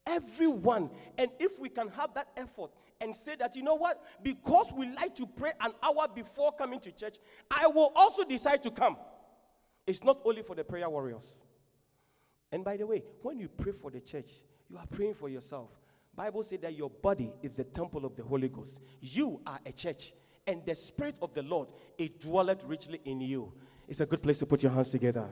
Everyone. 0.05 0.89
And 1.17 1.29
if 1.39 1.59
we 1.59 1.69
can 1.69 1.89
have 1.89 2.13
that 2.13 2.29
effort 2.37 2.71
and 2.99 3.15
say 3.15 3.35
that, 3.35 3.55
you 3.55 3.63
know 3.63 3.75
what, 3.75 4.01
because 4.23 4.71
we 4.75 4.87
like 4.93 5.15
to 5.15 5.25
pray 5.25 5.51
an 5.59 5.71
hour 5.83 6.07
before 6.13 6.53
coming 6.53 6.79
to 6.81 6.91
church, 6.91 7.17
I 7.49 7.67
will 7.67 7.91
also 7.95 8.23
decide 8.23 8.63
to 8.63 8.71
come. 8.71 8.97
It's 9.85 10.03
not 10.03 10.19
only 10.23 10.43
for 10.43 10.55
the 10.55 10.63
prayer 10.63 10.89
warriors. 10.89 11.35
And 12.51 12.63
by 12.63 12.77
the 12.77 12.85
way, 12.85 13.03
when 13.21 13.39
you 13.39 13.49
pray 13.49 13.71
for 13.71 13.91
the 13.91 13.99
church, 13.99 14.29
you 14.69 14.77
are 14.77 14.87
praying 14.87 15.15
for 15.15 15.29
yourself. 15.29 15.69
Bible 16.15 16.43
says 16.43 16.59
that 16.61 16.75
your 16.75 16.89
body 16.89 17.31
is 17.41 17.51
the 17.51 17.63
temple 17.63 18.05
of 18.05 18.15
the 18.15 18.23
Holy 18.23 18.49
Ghost. 18.49 18.79
You 18.99 19.41
are 19.45 19.59
a 19.65 19.71
church, 19.71 20.13
and 20.47 20.65
the 20.65 20.75
Spirit 20.75 21.17
of 21.21 21.33
the 21.33 21.43
Lord 21.43 21.69
it 21.97 22.19
dwelleth 22.19 22.63
richly 22.65 22.99
in 23.05 23.21
you. 23.21 23.51
It's 23.87 23.99
a 23.99 24.05
good 24.05 24.21
place 24.21 24.37
to 24.39 24.45
put 24.45 24.63
your 24.63 24.71
hands 24.71 24.89
together. 24.89 25.27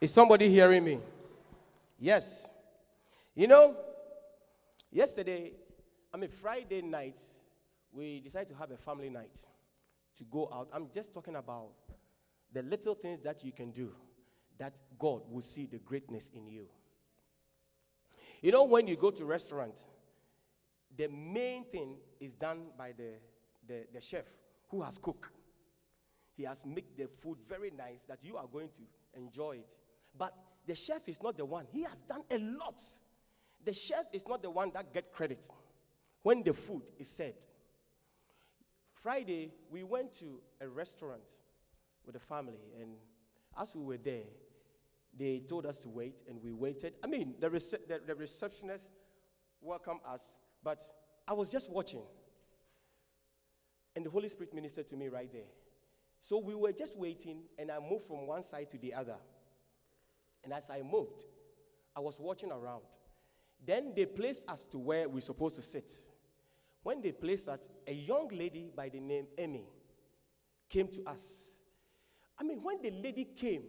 Is 0.00 0.12
somebody 0.12 0.48
hearing 0.48 0.84
me? 0.84 0.98
Yes. 1.98 2.46
You 3.34 3.48
know, 3.48 3.76
yesterday, 4.90 5.52
I 6.12 6.16
mean 6.16 6.30
Friday 6.30 6.82
night, 6.82 7.20
we 7.92 8.20
decided 8.20 8.48
to 8.50 8.54
have 8.56 8.70
a 8.70 8.76
family 8.76 9.10
night 9.10 9.38
to 10.18 10.24
go 10.24 10.48
out. 10.52 10.68
I'm 10.72 10.88
just 10.92 11.12
talking 11.12 11.36
about 11.36 11.70
the 12.52 12.62
little 12.62 12.94
things 12.94 13.20
that 13.22 13.44
you 13.44 13.52
can 13.52 13.70
do 13.70 13.92
that 14.58 14.74
God 14.98 15.22
will 15.30 15.42
see 15.42 15.66
the 15.66 15.78
greatness 15.78 16.30
in 16.34 16.46
you. 16.46 16.66
You 18.42 18.52
know, 18.52 18.64
when 18.64 18.86
you 18.86 18.96
go 18.96 19.10
to 19.10 19.24
restaurant, 19.24 19.74
the 20.98 21.08
main 21.08 21.64
thing 21.64 21.96
is 22.20 22.34
done 22.34 22.66
by 22.76 22.92
the, 22.92 23.12
the, 23.66 23.86
the 23.94 24.00
chef 24.00 24.24
who 24.68 24.82
has 24.82 24.98
cooked. 24.98 25.30
He 26.36 26.42
has 26.42 26.66
made 26.66 26.96
the 26.96 27.08
food 27.20 27.38
very 27.48 27.70
nice 27.70 28.02
that 28.08 28.18
you 28.22 28.36
are 28.36 28.46
going 28.46 28.68
to 28.68 29.18
enjoy 29.18 29.58
it. 29.58 29.68
But 30.16 30.34
the 30.66 30.74
chef 30.74 31.08
is 31.08 31.22
not 31.22 31.38
the 31.38 31.44
one. 31.44 31.66
He 31.72 31.82
has 31.84 31.96
done 32.08 32.22
a 32.30 32.38
lot. 32.38 32.82
The 33.64 33.72
chef 33.72 34.06
is 34.12 34.24
not 34.28 34.42
the 34.42 34.50
one 34.50 34.70
that 34.74 34.92
get 34.92 35.12
credit 35.12 35.48
when 36.22 36.42
the 36.42 36.52
food 36.52 36.82
is 36.98 37.08
served. 37.08 37.46
Friday, 38.92 39.52
we 39.70 39.84
went 39.84 40.14
to 40.18 40.40
a 40.60 40.68
restaurant 40.68 41.22
with 42.04 42.14
the 42.14 42.20
family, 42.20 42.72
and 42.80 42.96
as 43.60 43.74
we 43.74 43.82
were 43.82 43.96
there, 43.96 44.24
they 45.16 45.42
told 45.48 45.66
us 45.66 45.76
to 45.78 45.88
wait, 45.88 46.22
and 46.28 46.42
we 46.42 46.52
waited. 46.52 46.94
I 47.02 47.06
mean, 47.06 47.34
the, 47.40 47.48
rece- 47.48 47.86
the, 47.88 48.00
the 48.04 48.14
receptionist 48.14 48.90
welcomed 49.60 50.00
us, 50.06 50.22
but 50.68 50.84
I 51.26 51.32
was 51.32 51.50
just 51.50 51.70
watching. 51.70 52.02
And 53.96 54.04
the 54.04 54.10
Holy 54.10 54.28
Spirit 54.28 54.52
ministered 54.52 54.86
to 54.90 54.96
me 54.96 55.08
right 55.08 55.32
there. 55.32 55.50
So 56.20 56.36
we 56.36 56.54
were 56.54 56.72
just 56.72 56.94
waiting, 56.94 57.44
and 57.58 57.70
I 57.70 57.78
moved 57.78 58.04
from 58.04 58.26
one 58.26 58.42
side 58.42 58.70
to 58.72 58.76
the 58.76 58.92
other. 58.92 59.16
And 60.44 60.52
as 60.52 60.68
I 60.68 60.82
moved, 60.82 61.22
I 61.96 62.00
was 62.00 62.20
watching 62.20 62.52
around. 62.52 62.82
Then 63.64 63.94
they 63.96 64.04
placed 64.04 64.44
us 64.46 64.66
to 64.66 64.78
where 64.78 65.08
we're 65.08 65.22
supposed 65.22 65.56
to 65.56 65.62
sit. 65.62 65.90
When 66.82 67.00
they 67.00 67.12
placed 67.12 67.48
us, 67.48 67.60
a 67.86 67.94
young 67.94 68.28
lady 68.28 68.70
by 68.76 68.90
the 68.90 69.00
name 69.00 69.26
Amy 69.38 69.64
came 70.68 70.88
to 70.88 71.02
us. 71.08 71.22
I 72.38 72.44
mean, 72.44 72.62
when 72.62 72.82
the 72.82 72.90
lady 72.90 73.24
came, 73.24 73.62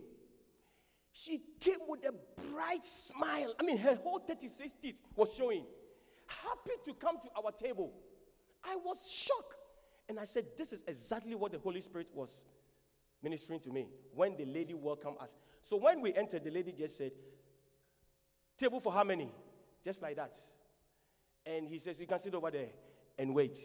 she 1.13 1.43
came 1.61 1.79
with 1.87 2.05
a 2.05 2.11
bright 2.51 2.83
smile. 2.83 3.53
I 3.57 3.63
mean, 3.63 3.77
her 3.77 3.95
whole 3.95 4.19
36 4.19 4.73
teeth 4.81 4.95
was 5.15 5.33
showing. 5.33 5.63
Happy 6.43 6.77
to 6.85 6.93
come 6.93 7.17
to 7.17 7.29
our 7.35 7.51
table. 7.51 7.91
I 8.63 8.75
was 8.75 9.09
shocked. 9.09 9.55
And 10.07 10.19
I 10.19 10.25
said, 10.25 10.45
This 10.57 10.73
is 10.73 10.79
exactly 10.87 11.35
what 11.35 11.51
the 11.51 11.59
Holy 11.59 11.81
Spirit 11.81 12.07
was 12.13 12.41
ministering 13.21 13.59
to 13.61 13.69
me 13.69 13.87
when 14.13 14.37
the 14.37 14.45
lady 14.45 14.73
welcomed 14.73 15.17
us. 15.19 15.31
So 15.61 15.77
when 15.77 16.01
we 16.01 16.13
entered, 16.13 16.43
the 16.43 16.51
lady 16.51 16.73
just 16.77 16.97
said, 16.97 17.11
Table 18.57 18.79
for 18.79 18.91
how 18.91 19.03
many? 19.03 19.31
Just 19.83 20.01
like 20.01 20.15
that. 20.17 20.37
And 21.45 21.67
he 21.67 21.79
says, 21.79 21.99
You 21.99 22.07
can 22.07 22.19
sit 22.19 22.33
over 22.33 22.51
there 22.51 22.69
and 23.17 23.33
wait. 23.33 23.57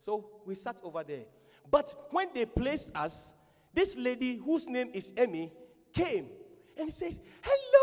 So 0.00 0.42
we 0.46 0.54
sat 0.54 0.76
over 0.82 1.02
there. 1.04 1.24
But 1.70 2.08
when 2.10 2.28
they 2.34 2.44
placed 2.44 2.94
us, 2.94 3.32
this 3.72 3.96
lady 3.96 4.36
whose 4.36 4.66
name 4.66 4.90
is 4.92 5.12
Emmy 5.16 5.52
came 5.92 6.28
and 6.76 6.92
says, 6.92 7.14
Hello, 7.42 7.81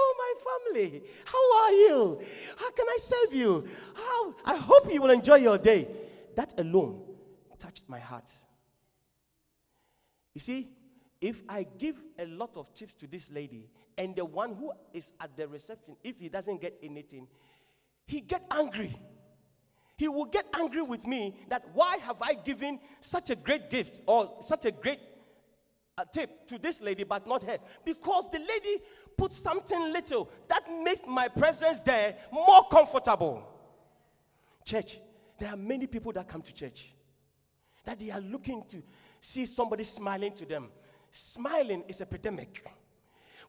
family. 0.50 1.04
How 1.26 1.64
are 1.64 1.72
you? 1.72 2.22
How 2.58 2.72
can 2.72 2.86
I 2.88 2.98
serve 3.02 3.34
you? 3.34 3.68
How 3.96 4.36
I 4.46 4.58
hope 4.58 4.92
you 4.94 5.02
will 5.02 5.12
enjoy 5.12 5.36
your 5.36 5.58
day. 5.58 5.88
That 6.36 6.60
alone 6.60 7.02
touched 7.60 7.84
my 7.88 8.00
heart. 8.00 8.26
You 10.34 10.42
see, 10.42 10.70
if 11.22 11.44
I 11.50 11.68
give 11.78 12.02
a 12.18 12.26
lot 12.26 12.56
of 12.56 12.74
tips 12.74 12.94
to 13.00 13.08
this 13.08 13.30
lady, 13.30 13.70
and 13.98 14.16
the 14.16 14.24
one 14.24 14.56
who 14.56 14.72
is 14.94 15.12
at 15.20 15.36
the 15.36 15.48
reception, 15.48 15.98
if 16.04 16.18
he 16.20 16.30
doesn't 16.30 16.62
get 16.62 16.78
anything, 16.82 17.28
he 18.08 18.22
get 18.22 18.42
angry. 18.50 18.96
He 19.98 20.08
will 20.08 20.26
get 20.26 20.46
angry 20.54 20.82
with 20.82 21.06
me 21.06 21.36
that 21.50 21.66
why 21.74 21.98
have 21.98 22.22
I 22.22 22.34
given 22.34 22.80
such 23.02 23.30
a 23.30 23.36
great 23.36 23.70
gift 23.70 24.00
or 24.08 24.38
such 24.48 24.64
a 24.64 24.72
great 24.72 25.00
uh, 26.00 26.06
tip 26.12 26.48
to 26.48 26.58
this 26.58 26.82
lady 26.82 27.04
but 27.04 27.28
not 27.28 27.44
her? 27.44 27.58
Because 27.84 28.30
the 28.32 28.40
lady 28.40 28.82
put 29.18 29.34
something 29.34 29.92
little 29.92 30.30
that 30.48 30.64
makes 30.84 31.02
my 31.08 31.28
presence 31.28 31.80
there 31.82 32.16
more 32.32 32.64
comfortable. 32.70 33.46
Church, 34.64 35.00
there 35.40 35.50
are 35.50 35.58
many 35.58 35.88
people 35.88 36.12
that 36.14 36.28
come 36.28 36.42
to 36.42 36.54
church 36.54 36.94
that 37.86 38.00
they 38.00 38.12
are 38.12 38.22
looking 38.22 38.64
to 38.70 38.82
see 39.20 39.46
somebody 39.46 39.84
smiling 39.84 40.34
to 40.36 40.46
them. 40.46 40.70
Smiling 41.12 41.84
is 41.88 42.02
epidemic. 42.02 42.64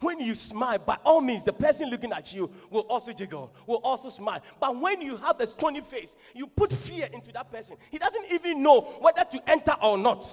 When 0.00 0.18
you 0.18 0.34
smile, 0.34 0.78
by 0.78 0.96
all 1.04 1.20
means, 1.20 1.44
the 1.44 1.52
person 1.52 1.90
looking 1.90 2.10
at 2.12 2.32
you 2.32 2.50
will 2.70 2.86
also 2.88 3.12
jiggle, 3.12 3.52
will 3.66 3.82
also 3.84 4.08
smile. 4.08 4.40
But 4.58 4.80
when 4.80 5.02
you 5.02 5.18
have 5.18 5.38
a 5.40 5.46
stony 5.46 5.82
face, 5.82 6.16
you 6.34 6.46
put 6.46 6.72
fear 6.72 7.06
into 7.12 7.30
that 7.32 7.52
person. 7.52 7.76
He 7.90 7.98
doesn't 7.98 8.32
even 8.32 8.62
know 8.62 8.80
whether 8.80 9.24
to 9.24 9.50
enter 9.50 9.76
or 9.82 9.98
not. 9.98 10.26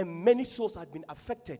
And 0.00 0.24
many 0.24 0.44
souls 0.44 0.76
have 0.76 0.90
been 0.90 1.04
affected 1.10 1.58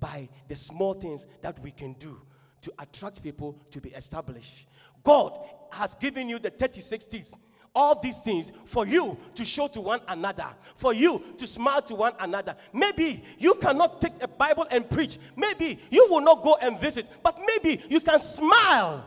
by 0.00 0.26
the 0.48 0.56
small 0.56 0.94
things 0.94 1.26
that 1.42 1.58
we 1.58 1.70
can 1.70 1.92
do 1.92 2.18
to 2.62 2.72
attract 2.78 3.22
people 3.22 3.58
to 3.70 3.82
be 3.82 3.90
established. 3.90 4.66
God 5.04 5.38
has 5.70 5.94
given 5.96 6.26
you 6.26 6.38
the 6.38 6.48
36 6.48 7.04
teeth 7.04 7.34
all 7.74 8.00
these 8.00 8.16
things 8.22 8.50
for 8.64 8.86
you 8.86 9.18
to 9.34 9.44
show 9.44 9.68
to 9.68 9.82
one 9.82 10.00
another, 10.08 10.46
for 10.76 10.94
you 10.94 11.22
to 11.36 11.46
smile 11.46 11.82
to 11.82 11.94
one 11.94 12.14
another. 12.18 12.56
Maybe 12.72 13.22
you 13.38 13.56
cannot 13.56 14.00
take 14.00 14.12
a 14.22 14.28
Bible 14.28 14.66
and 14.70 14.88
preach. 14.88 15.18
Maybe 15.36 15.78
you 15.90 16.06
will 16.08 16.22
not 16.22 16.42
go 16.42 16.56
and 16.62 16.80
visit, 16.80 17.06
but 17.22 17.38
maybe 17.46 17.82
you 17.90 18.00
can 18.00 18.22
smile. 18.22 19.06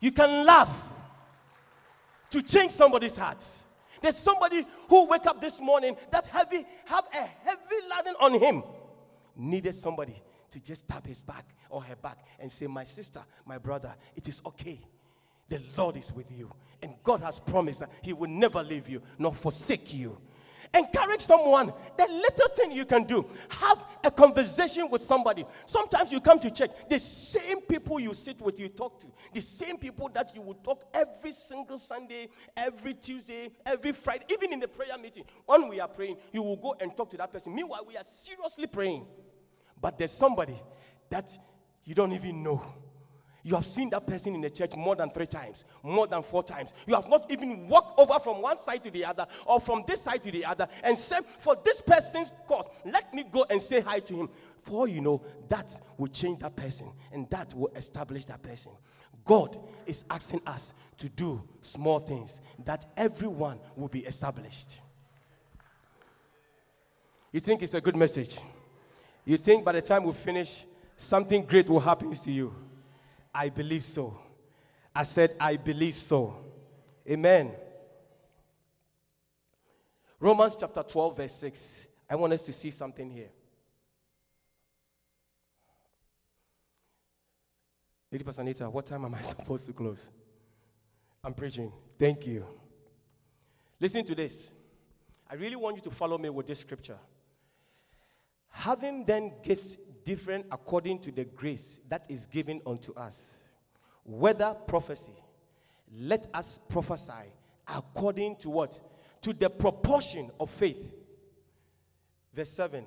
You 0.00 0.12
can 0.12 0.44
laugh 0.44 0.92
to 2.30 2.42
change 2.42 2.72
somebody's 2.72 3.16
heart. 3.16 3.42
There's 4.06 4.18
somebody 4.18 4.64
who 4.88 5.06
wake 5.06 5.26
up 5.26 5.40
this 5.40 5.58
morning 5.58 5.96
that 6.12 6.26
heavy 6.26 6.64
have 6.84 7.06
a 7.12 7.22
heavy 7.44 7.88
laden 7.90 8.14
on 8.20 8.38
him. 8.38 8.62
Needed 9.34 9.74
somebody 9.74 10.22
to 10.52 10.60
just 10.60 10.86
tap 10.86 11.04
his 11.04 11.18
back 11.18 11.44
or 11.68 11.82
her 11.82 11.96
back 11.96 12.18
and 12.38 12.52
say, 12.52 12.68
"My 12.68 12.84
sister, 12.84 13.20
my 13.44 13.58
brother, 13.58 13.96
it 14.14 14.28
is 14.28 14.40
okay." 14.46 14.80
The 15.48 15.60
Lord 15.76 15.96
is 15.96 16.12
with 16.12 16.30
you. 16.30 16.52
And 16.80 16.94
God 17.02 17.20
has 17.22 17.40
promised 17.40 17.80
that 17.80 17.90
He 18.00 18.12
will 18.12 18.30
never 18.30 18.62
leave 18.62 18.88
you 18.88 19.02
nor 19.18 19.34
forsake 19.34 19.92
you. 19.92 20.16
Encourage 20.74 21.22
someone. 21.22 21.72
The 21.96 22.06
little 22.06 22.48
thing 22.54 22.72
you 22.72 22.84
can 22.84 23.04
do. 23.04 23.26
Have 23.48 23.84
a 24.04 24.10
conversation 24.10 24.88
with 24.90 25.04
somebody. 25.04 25.44
Sometimes 25.66 26.12
you 26.12 26.20
come 26.20 26.38
to 26.40 26.50
church, 26.50 26.70
the 26.88 26.98
same 26.98 27.60
people 27.62 28.00
you 28.00 28.14
sit 28.14 28.40
with, 28.40 28.58
you 28.58 28.68
talk 28.68 29.00
to, 29.00 29.06
the 29.32 29.40
same 29.40 29.78
people 29.78 30.08
that 30.14 30.34
you 30.34 30.42
will 30.42 30.54
talk 30.54 30.84
every 30.94 31.32
single 31.32 31.78
Sunday, 31.78 32.28
every 32.56 32.94
Tuesday, 32.94 33.50
every 33.64 33.92
Friday, 33.92 34.24
even 34.30 34.52
in 34.52 34.60
the 34.60 34.68
prayer 34.68 34.96
meeting. 35.00 35.24
When 35.44 35.68
we 35.68 35.80
are 35.80 35.88
praying, 35.88 36.16
you 36.32 36.42
will 36.42 36.56
go 36.56 36.76
and 36.80 36.96
talk 36.96 37.10
to 37.10 37.16
that 37.16 37.32
person. 37.32 37.54
Meanwhile, 37.54 37.84
we 37.86 37.96
are 37.96 38.04
seriously 38.06 38.66
praying. 38.66 39.06
But 39.80 39.98
there's 39.98 40.12
somebody 40.12 40.60
that 41.10 41.36
you 41.84 41.94
don't 41.94 42.12
even 42.12 42.42
know. 42.42 42.62
You 43.46 43.54
have 43.54 43.64
seen 43.64 43.90
that 43.90 44.04
person 44.08 44.34
in 44.34 44.40
the 44.40 44.50
church 44.50 44.74
more 44.74 44.96
than 44.96 45.08
three 45.08 45.28
times, 45.28 45.64
more 45.80 46.08
than 46.08 46.24
four 46.24 46.42
times. 46.42 46.74
You 46.84 46.96
have 46.96 47.08
not 47.08 47.30
even 47.30 47.68
walked 47.68 47.96
over 47.96 48.18
from 48.18 48.42
one 48.42 48.58
side 48.58 48.82
to 48.82 48.90
the 48.90 49.04
other 49.04 49.24
or 49.44 49.60
from 49.60 49.84
this 49.86 50.02
side 50.02 50.24
to 50.24 50.32
the 50.32 50.44
other 50.44 50.66
and 50.82 50.98
said, 50.98 51.24
For 51.38 51.56
this 51.64 51.80
person's 51.80 52.32
cause, 52.48 52.64
let 52.84 53.14
me 53.14 53.24
go 53.30 53.46
and 53.48 53.62
say 53.62 53.82
hi 53.82 54.00
to 54.00 54.14
him. 54.16 54.30
For 54.62 54.88
you 54.88 55.00
know, 55.00 55.22
that 55.48 55.70
will 55.96 56.08
change 56.08 56.40
that 56.40 56.56
person 56.56 56.90
and 57.12 57.30
that 57.30 57.54
will 57.54 57.70
establish 57.76 58.24
that 58.24 58.42
person. 58.42 58.72
God 59.24 59.56
is 59.86 60.04
asking 60.10 60.40
us 60.44 60.74
to 60.98 61.08
do 61.08 61.40
small 61.62 62.00
things 62.00 62.40
that 62.64 62.84
everyone 62.96 63.60
will 63.76 63.86
be 63.86 64.00
established. 64.00 64.80
You 67.30 67.38
think 67.38 67.62
it's 67.62 67.74
a 67.74 67.80
good 67.80 67.94
message? 67.94 68.38
You 69.24 69.36
think 69.36 69.64
by 69.64 69.70
the 69.70 69.82
time 69.82 70.02
we 70.02 70.12
finish, 70.14 70.64
something 70.96 71.44
great 71.44 71.68
will 71.68 71.78
happen 71.78 72.10
to 72.12 72.32
you? 72.32 72.52
I 73.36 73.50
believe 73.50 73.84
so. 73.84 74.18
I 74.94 75.02
said, 75.02 75.36
I 75.38 75.58
believe 75.58 75.96
so. 75.96 76.38
Amen. 77.06 77.52
Romans 80.18 80.56
chapter 80.58 80.82
12, 80.82 81.16
verse 81.18 81.32
6. 81.32 81.86
I 82.08 82.16
want 82.16 82.32
us 82.32 82.40
to 82.40 82.52
see 82.54 82.70
something 82.70 83.10
here. 83.10 83.28
Lady 88.10 88.24
Pastor 88.24 88.70
what 88.70 88.86
time 88.86 89.04
am 89.04 89.14
I 89.14 89.20
supposed 89.34 89.66
to 89.66 89.74
close? 89.74 90.00
I'm 91.22 91.34
preaching. 91.34 91.70
Thank 91.98 92.26
you. 92.26 92.46
Listen 93.78 94.02
to 94.06 94.14
this. 94.14 94.50
I 95.28 95.34
really 95.34 95.56
want 95.56 95.76
you 95.76 95.82
to 95.82 95.90
follow 95.90 96.16
me 96.16 96.30
with 96.30 96.46
this 96.46 96.60
scripture. 96.60 96.98
Having 98.48 99.04
then 99.04 99.32
gifts 99.42 99.76
different 100.06 100.46
according 100.50 101.00
to 101.00 101.12
the 101.12 101.24
grace 101.24 101.80
that 101.90 102.06
is 102.08 102.24
given 102.26 102.62
unto 102.64 102.94
us, 102.94 103.22
whether 104.04 104.54
prophecy, 104.66 105.12
let 105.98 106.30
us 106.32 106.58
prophesy 106.68 107.30
according 107.68 108.36
to 108.36 108.48
what? 108.48 108.80
To 109.22 109.32
the 109.34 109.50
proportion 109.50 110.30
of 110.40 110.48
faith. 110.48 110.94
Verse 112.32 112.50
7. 112.50 112.84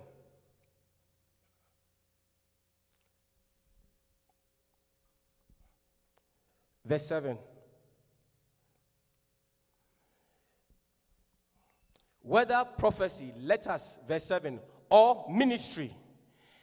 Verse 6.86 7.06
7. 7.06 7.38
Whether 12.22 12.64
prophecy, 12.78 13.34
let 13.42 13.68
us, 13.68 13.98
verse 14.08 14.24
7, 14.24 14.60
or 14.90 15.26
ministry, 15.30 15.96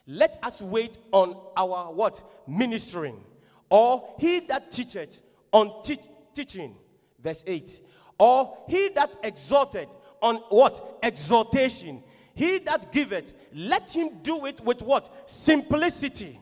let 0.06 0.38
us 0.42 0.60
wait 0.60 0.96
on 1.12 1.36
our 1.56 1.92
what? 1.92 2.22
Ministering. 2.46 3.20
Or 3.68 4.14
he 4.18 4.40
that 4.40 4.70
teacheth 4.70 5.20
on 5.52 5.82
teach, 5.82 6.00
teaching, 6.34 6.76
verse 7.20 7.42
8. 7.46 7.82
Or 8.18 8.56
he 8.68 8.88
that 8.90 9.12
exhorted 9.22 9.88
on 10.22 10.36
what? 10.48 10.98
Exhortation. 11.02 12.02
He 12.34 12.58
that 12.58 12.92
giveth, 12.92 13.32
let 13.54 13.90
him 13.90 14.18
do 14.22 14.46
it 14.46 14.60
with 14.60 14.82
what? 14.82 15.28
Simplicity. 15.28 16.38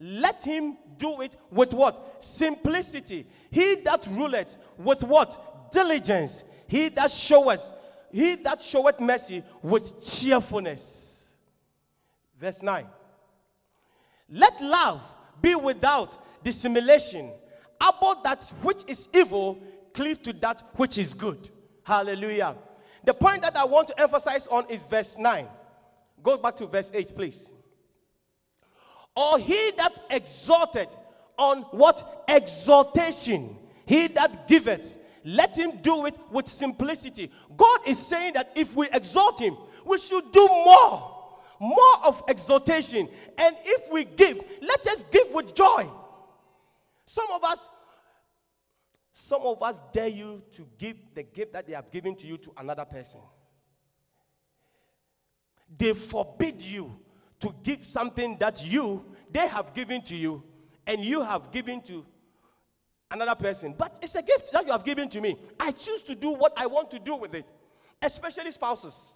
Let 0.00 0.42
him 0.42 0.76
do 0.96 1.20
it 1.20 1.36
with 1.50 1.72
what? 1.72 2.22
Simplicity. 2.24 3.26
He 3.50 3.76
that 3.84 4.06
ruleth 4.06 4.56
with 4.78 5.02
what? 5.02 5.72
Diligence. 5.72 6.44
He 6.66 6.88
that 6.90 7.10
showeth, 7.10 7.62
he 8.10 8.36
that 8.36 8.62
showeth 8.62 9.00
mercy 9.00 9.42
with 9.62 10.02
cheerfulness. 10.02 11.03
Verse 12.44 12.60
9. 12.60 12.86
Let 14.28 14.62
love 14.62 15.00
be 15.40 15.54
without 15.54 16.44
dissimulation. 16.44 17.30
About 17.80 18.22
that 18.22 18.42
which 18.62 18.82
is 18.86 19.08
evil, 19.14 19.58
cleave 19.94 20.20
to 20.20 20.34
that 20.34 20.62
which 20.74 20.98
is 20.98 21.14
good. 21.14 21.48
Hallelujah. 21.84 22.54
The 23.02 23.14
point 23.14 23.40
that 23.40 23.56
I 23.56 23.64
want 23.64 23.88
to 23.88 23.98
emphasize 23.98 24.46
on 24.48 24.68
is 24.68 24.82
verse 24.90 25.14
9. 25.18 25.48
Go 26.22 26.36
back 26.36 26.56
to 26.56 26.66
verse 26.66 26.90
8, 26.92 27.16
please. 27.16 27.48
Or 29.16 29.38
he 29.38 29.70
that 29.78 29.94
exhorted 30.10 30.88
on 31.38 31.62
what? 31.70 32.26
Exhortation. 32.28 33.56
He 33.86 34.08
that 34.08 34.46
giveth, 34.48 34.98
let 35.24 35.56
him 35.56 35.78
do 35.80 36.04
it 36.04 36.14
with 36.30 36.48
simplicity. 36.48 37.30
God 37.56 37.78
is 37.86 38.06
saying 38.06 38.34
that 38.34 38.52
if 38.54 38.76
we 38.76 38.86
exhort 38.92 39.38
him, 39.38 39.56
we 39.86 39.96
should 39.96 40.30
do 40.30 40.46
more. 40.46 41.13
More 41.60 42.04
of 42.04 42.22
exhortation. 42.28 43.08
And 43.38 43.56
if 43.64 43.92
we 43.92 44.04
give, 44.04 44.42
let 44.60 44.86
us 44.86 45.04
give 45.10 45.30
with 45.30 45.54
joy. 45.54 45.88
Some 47.06 47.30
of 47.32 47.44
us, 47.44 47.68
some 49.12 49.42
of 49.42 49.62
us 49.62 49.80
dare 49.92 50.08
you 50.08 50.42
to 50.54 50.66
give 50.78 50.96
the 51.14 51.22
gift 51.22 51.52
that 51.52 51.66
they 51.66 51.74
have 51.74 51.90
given 51.90 52.16
to 52.16 52.26
you 52.26 52.36
to 52.38 52.52
another 52.56 52.84
person. 52.84 53.20
They 55.76 55.92
forbid 55.94 56.60
you 56.60 56.96
to 57.40 57.54
give 57.62 57.84
something 57.84 58.36
that 58.38 58.64
you 58.64 59.04
they 59.30 59.48
have 59.48 59.74
given 59.74 60.00
to 60.02 60.14
you 60.14 60.42
and 60.86 61.04
you 61.04 61.20
have 61.20 61.50
given 61.50 61.80
to 61.82 62.06
another 63.10 63.34
person, 63.34 63.74
but 63.76 63.98
it's 64.00 64.14
a 64.14 64.22
gift 64.22 64.52
that 64.52 64.64
you 64.64 64.72
have 64.72 64.84
given 64.84 65.08
to 65.08 65.20
me. 65.20 65.38
I 65.58 65.72
choose 65.72 66.02
to 66.04 66.14
do 66.14 66.32
what 66.32 66.52
I 66.56 66.66
want 66.66 66.90
to 66.92 66.98
do 66.98 67.16
with 67.16 67.34
it, 67.34 67.44
especially 68.00 68.52
spouses. 68.52 69.12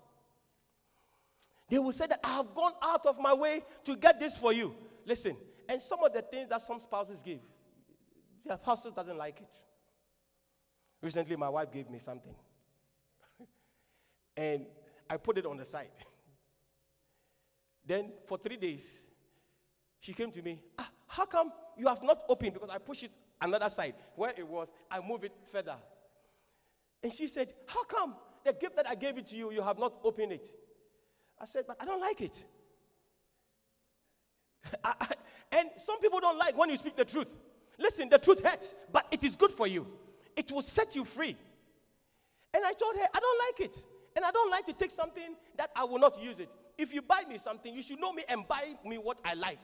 They 1.68 1.78
will 1.78 1.92
say 1.92 2.06
that 2.06 2.20
I 2.24 2.36
have 2.36 2.54
gone 2.54 2.72
out 2.82 3.04
of 3.04 3.18
my 3.18 3.34
way 3.34 3.62
to 3.84 3.96
get 3.96 4.18
this 4.18 4.36
for 4.36 4.52
you. 4.52 4.74
Listen, 5.04 5.36
and 5.68 5.80
some 5.82 6.02
of 6.02 6.12
the 6.12 6.22
things 6.22 6.48
that 6.48 6.66
some 6.66 6.80
spouses 6.80 7.20
give, 7.22 7.40
their 8.44 8.56
spouse 8.56 8.90
doesn't 8.90 9.18
like 9.18 9.40
it. 9.40 9.60
Recently, 11.02 11.36
my 11.36 11.48
wife 11.48 11.70
gave 11.70 11.90
me 11.90 11.98
something, 11.98 12.34
and 14.36 14.66
I 15.08 15.16
put 15.18 15.38
it 15.38 15.46
on 15.46 15.56
the 15.56 15.64
side. 15.64 15.90
Then, 17.86 18.12
for 18.26 18.36
three 18.36 18.58
days, 18.58 18.86
she 20.00 20.12
came 20.12 20.30
to 20.32 20.42
me. 20.42 20.60
Ah, 20.78 20.90
how 21.06 21.24
come 21.24 21.50
you 21.74 21.86
have 21.86 22.02
not 22.02 22.22
opened? 22.28 22.52
Because 22.52 22.68
I 22.68 22.76
push 22.76 23.02
it 23.02 23.10
another 23.40 23.70
side 23.70 23.94
where 24.14 24.34
it 24.36 24.46
was. 24.46 24.68
I 24.90 25.00
move 25.00 25.24
it 25.24 25.32
further, 25.50 25.76
and 27.02 27.10
she 27.10 27.28
said, 27.28 27.54
"How 27.66 27.84
come 27.84 28.16
the 28.44 28.52
gift 28.52 28.76
that 28.76 28.86
I 28.86 28.94
gave 28.94 29.16
it 29.16 29.28
to 29.28 29.36
you, 29.36 29.52
you 29.52 29.62
have 29.62 29.78
not 29.78 29.94
opened 30.04 30.32
it?" 30.32 30.46
I 31.40 31.44
said, 31.44 31.64
"But 31.66 31.76
I 31.80 31.84
don't 31.84 32.00
like 32.00 32.20
it." 32.20 32.44
I- 34.84 34.94
I- 35.00 35.14
and 35.50 35.70
some 35.76 35.98
people 36.00 36.20
don't 36.20 36.38
like 36.38 36.56
when 36.58 36.68
you 36.70 36.76
speak 36.76 36.96
the 36.96 37.04
truth. 37.04 37.34
Listen, 37.78 38.08
the 38.08 38.18
truth 38.18 38.44
hurts, 38.44 38.74
but 38.92 39.06
it 39.10 39.22
is 39.24 39.34
good 39.34 39.50
for 39.52 39.66
you. 39.66 39.86
It 40.36 40.50
will 40.52 40.62
set 40.62 40.94
you 40.94 41.04
free. 41.04 41.36
And 42.52 42.64
I 42.64 42.72
told 42.72 42.96
her, 42.96 43.06
I 43.14 43.18
don't 43.18 43.38
like 43.46 43.70
it. 43.70 43.82
And 44.16 44.24
I 44.24 44.30
don't 44.30 44.50
like 44.50 44.66
to 44.66 44.72
take 44.72 44.90
something 44.90 45.34
that 45.56 45.70
I 45.74 45.84
will 45.84 45.98
not 45.98 46.20
use 46.20 46.38
it. 46.40 46.50
If 46.76 46.92
you 46.92 47.02
buy 47.02 47.22
me 47.28 47.38
something, 47.38 47.74
you 47.74 47.82
should 47.82 48.00
know 48.00 48.12
me 48.12 48.24
and 48.28 48.46
buy 48.46 48.74
me 48.84 48.98
what 48.98 49.18
I 49.24 49.34
like. 49.34 49.62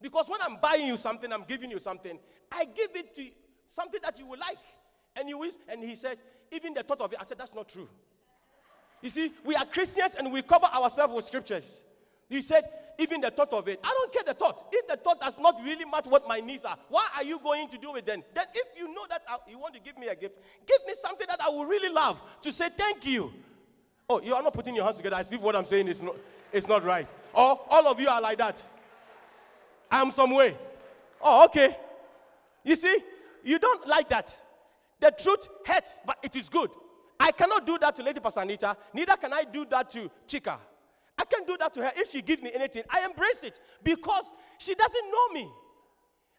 Because 0.00 0.28
when 0.28 0.40
I'm 0.42 0.56
buying 0.60 0.86
you 0.86 0.96
something, 0.96 1.32
I'm 1.32 1.44
giving 1.46 1.70
you 1.70 1.78
something, 1.78 2.18
I 2.50 2.64
give 2.64 2.90
it 2.94 3.14
to 3.16 3.22
you, 3.24 3.30
something 3.74 4.00
that 4.02 4.18
you 4.18 4.26
will 4.26 4.38
like. 4.38 4.58
And 5.16 5.28
you 5.28 5.50
and 5.68 5.82
he 5.82 5.96
said, 5.96 6.18
even 6.52 6.74
the 6.74 6.82
thought 6.82 7.00
of 7.00 7.12
it, 7.12 7.18
I 7.20 7.24
said, 7.24 7.38
that's 7.38 7.54
not 7.54 7.68
true. 7.68 7.88
You 9.02 9.10
see, 9.10 9.32
we 9.44 9.54
are 9.54 9.64
Christians 9.64 10.12
and 10.18 10.32
we 10.32 10.42
cover 10.42 10.66
ourselves 10.66 11.14
with 11.14 11.24
scriptures. 11.26 11.82
He 12.28 12.42
said, 12.42 12.64
even 12.98 13.20
the 13.20 13.30
thought 13.30 13.52
of 13.52 13.68
it. 13.68 13.78
I 13.84 13.88
don't 13.88 14.12
care 14.12 14.24
the 14.26 14.34
thought. 14.34 14.66
If 14.72 14.88
the 14.88 14.96
thought 14.96 15.20
does 15.20 15.34
not 15.38 15.56
really 15.62 15.84
match 15.84 16.06
what 16.06 16.26
my 16.26 16.40
needs 16.40 16.64
are, 16.64 16.76
why 16.88 17.06
are 17.16 17.22
you 17.22 17.38
going 17.38 17.68
to 17.68 17.78
do 17.78 17.94
it 17.94 18.04
then? 18.04 18.24
Then, 18.34 18.46
if 18.52 18.76
you 18.76 18.92
know 18.92 19.06
that 19.08 19.22
I- 19.28 19.38
you 19.48 19.58
want 19.58 19.74
to 19.74 19.80
give 19.80 19.96
me 19.96 20.08
a 20.08 20.16
gift, 20.16 20.34
give 20.66 20.78
me 20.86 20.94
something 21.00 21.26
that 21.28 21.40
I 21.40 21.48
will 21.48 21.64
really 21.64 21.90
love 21.90 22.20
to 22.42 22.52
say 22.52 22.68
thank 22.76 23.06
you. 23.06 23.32
Oh, 24.10 24.20
you 24.20 24.34
are 24.34 24.42
not 24.42 24.52
putting 24.52 24.74
your 24.74 24.84
hands 24.84 24.96
together 24.96 25.16
as 25.16 25.30
if 25.30 25.40
what 25.40 25.54
I'm 25.54 25.64
saying 25.64 25.86
is 25.86 26.02
not, 26.02 26.16
is 26.52 26.66
not 26.66 26.82
right. 26.82 27.06
Or 27.32 27.60
all 27.70 27.86
of 27.86 28.00
you 28.00 28.08
are 28.08 28.20
like 28.20 28.38
that. 28.38 28.60
I 29.90 30.00
am 30.00 30.10
some 30.10 30.32
way. 30.32 30.56
Oh, 31.20 31.44
okay. 31.44 31.76
You 32.64 32.74
see, 32.74 32.98
you 33.44 33.58
don't 33.58 33.86
like 33.86 34.08
that. 34.08 34.34
The 34.98 35.12
truth 35.12 35.46
hurts, 35.64 35.92
but 36.04 36.18
it 36.22 36.34
is 36.34 36.48
good. 36.48 36.70
I 37.20 37.32
cannot 37.32 37.66
do 37.66 37.78
that 37.78 37.96
to 37.96 38.02
Lady 38.02 38.20
Pastor 38.20 38.44
Neither 38.44 39.16
can 39.16 39.32
I 39.32 39.44
do 39.44 39.64
that 39.70 39.90
to 39.92 40.10
Chika. 40.26 40.56
I 41.18 41.24
can 41.24 41.44
do 41.44 41.56
that 41.58 41.74
to 41.74 41.82
her. 41.82 41.92
If 41.96 42.12
she 42.12 42.22
gives 42.22 42.42
me 42.42 42.50
anything, 42.54 42.84
I 42.88 43.04
embrace 43.04 43.42
it 43.42 43.60
because 43.82 44.24
she 44.58 44.74
doesn't 44.74 45.10
know 45.10 45.28
me. 45.32 45.50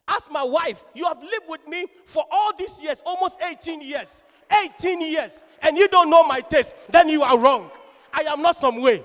As 0.08 0.22
my 0.30 0.42
wife, 0.42 0.84
you 0.94 1.04
have 1.04 1.22
lived 1.22 1.44
with 1.48 1.66
me 1.68 1.86
for 2.06 2.24
all 2.30 2.56
these 2.56 2.82
years, 2.82 3.02
almost 3.04 3.36
18 3.42 3.82
years. 3.82 4.24
18 4.64 5.00
years. 5.02 5.42
And 5.62 5.76
you 5.76 5.86
don't 5.88 6.10
know 6.10 6.24
my 6.26 6.40
taste. 6.40 6.74
Then 6.90 7.08
you 7.08 7.22
are 7.22 7.38
wrong. 7.38 7.70
I 8.12 8.22
am 8.22 8.42
not 8.42 8.56
some 8.56 8.80
way. 8.80 9.04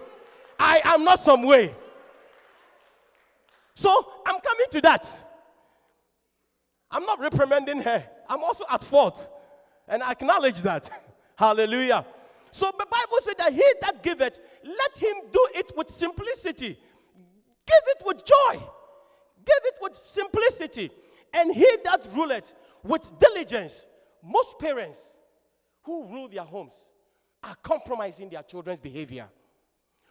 I 0.58 0.82
am 0.86 1.04
not 1.04 1.22
some 1.22 1.44
way. 1.44 1.76
So 3.76 3.90
I'm 4.26 4.40
coming 4.40 4.66
to 4.72 4.82
that. 4.82 5.24
I'm 6.90 7.04
not 7.04 7.20
reprimanding 7.20 7.82
her. 7.82 8.06
I'm 8.30 8.44
also 8.44 8.64
at 8.72 8.84
fault. 8.84 9.30
And 9.88 10.02
I 10.02 10.12
acknowledge 10.12 10.62
that. 10.62 10.90
Hallelujah. 11.36 12.06
So 12.52 12.72
the 12.78 12.86
Bible 12.90 13.18
said 13.24 13.38
that 13.38 13.54
he 13.54 13.66
that 13.82 14.02
giveth, 14.02 14.40
let 14.64 14.98
him 14.98 15.16
do 15.32 15.48
it 15.56 15.72
with 15.76 15.90
simplicity. 15.90 16.80
Give 17.68 17.84
it 17.88 18.06
with 18.06 18.24
joy. 18.26 18.54
Give 18.54 19.62
it 19.66 19.76
with 19.82 19.98
simplicity. 20.14 20.92
And 21.34 21.54
he 21.54 21.78
that 21.84 22.08
ruleth 22.16 22.54
with 22.84 23.12
diligence. 23.20 23.86
Most 24.24 24.58
parents 24.58 24.98
who 25.84 26.08
rule 26.08 26.28
their 26.30 26.44
homes 26.44 26.74
are 27.44 27.56
compromising 27.62 28.30
their 28.30 28.44
children's 28.44 28.80
behavior. 28.80 29.28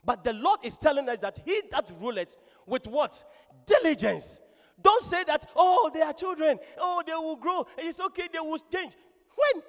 But 0.05 0.23
the 0.23 0.35
Lord 0.35 0.61
is 0.63 0.77
telling 0.77 1.09
us 1.09 1.19
that 1.19 1.41
he 1.45 1.63
that 1.71 1.91
ruleth 2.01 2.37
with 2.67 2.87
what? 2.87 3.25
Diligence. 3.67 4.41
Don't 4.83 5.05
say 5.05 5.25
that, 5.25 5.49
oh, 5.57 5.91
they 5.95 6.03
are 6.03 6.13
children. 6.13 6.59
Oh, 6.79 7.03
they 7.07 7.15
will 7.15 7.37
grow. 7.37 7.67
It's 7.79 7.99
okay, 8.01 8.29
they 8.33 8.41
will 8.41 8.59
change. 8.59 8.93
When? 9.35 9.63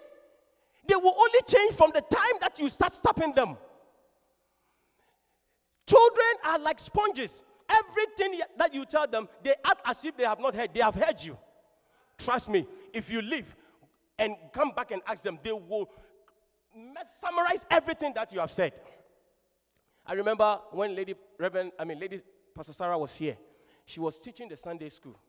They 0.87 0.95
will 0.95 1.15
only 1.17 1.39
change 1.47 1.75
from 1.75 1.91
the 1.93 2.01
time 2.01 2.37
that 2.41 2.59
you 2.59 2.69
start 2.69 2.93
stopping 2.93 3.33
them. 3.33 3.57
Children 5.87 6.33
are 6.45 6.59
like 6.59 6.79
sponges. 6.79 7.43
Everything 7.67 8.39
that 8.57 8.73
you 8.73 8.85
tell 8.85 9.07
them, 9.07 9.27
they 9.43 9.53
act 9.63 9.81
as 9.85 10.03
if 10.05 10.15
they 10.15 10.23
have 10.23 10.39
not 10.39 10.55
heard. 10.55 10.73
They 10.73 10.81
have 10.81 10.95
heard 10.95 11.21
you. 11.21 11.37
Trust 12.17 12.49
me, 12.49 12.67
if 12.93 13.11
you 13.11 13.21
leave 13.21 13.55
and 14.17 14.35
come 14.53 14.71
back 14.71 14.91
and 14.91 15.01
ask 15.07 15.21
them, 15.23 15.39
they 15.41 15.51
will 15.51 15.89
summarize 17.23 17.65
everything 17.69 18.13
that 18.15 18.31
you 18.31 18.39
have 18.39 18.51
said. 18.51 18.73
I 20.05 20.13
remember 20.13 20.59
when 20.71 20.95
Lady 20.95 21.15
Reverend, 21.39 21.71
I 21.79 21.85
mean, 21.85 21.99
Lady 21.99 22.21
Pastor 22.53 22.73
Sarah 22.73 22.97
was 22.97 23.15
here. 23.15 23.37
She 23.85 23.99
was 23.99 24.19
teaching 24.19 24.47
the 24.47 24.57
Sunday 24.57 24.89
school. 24.89 25.19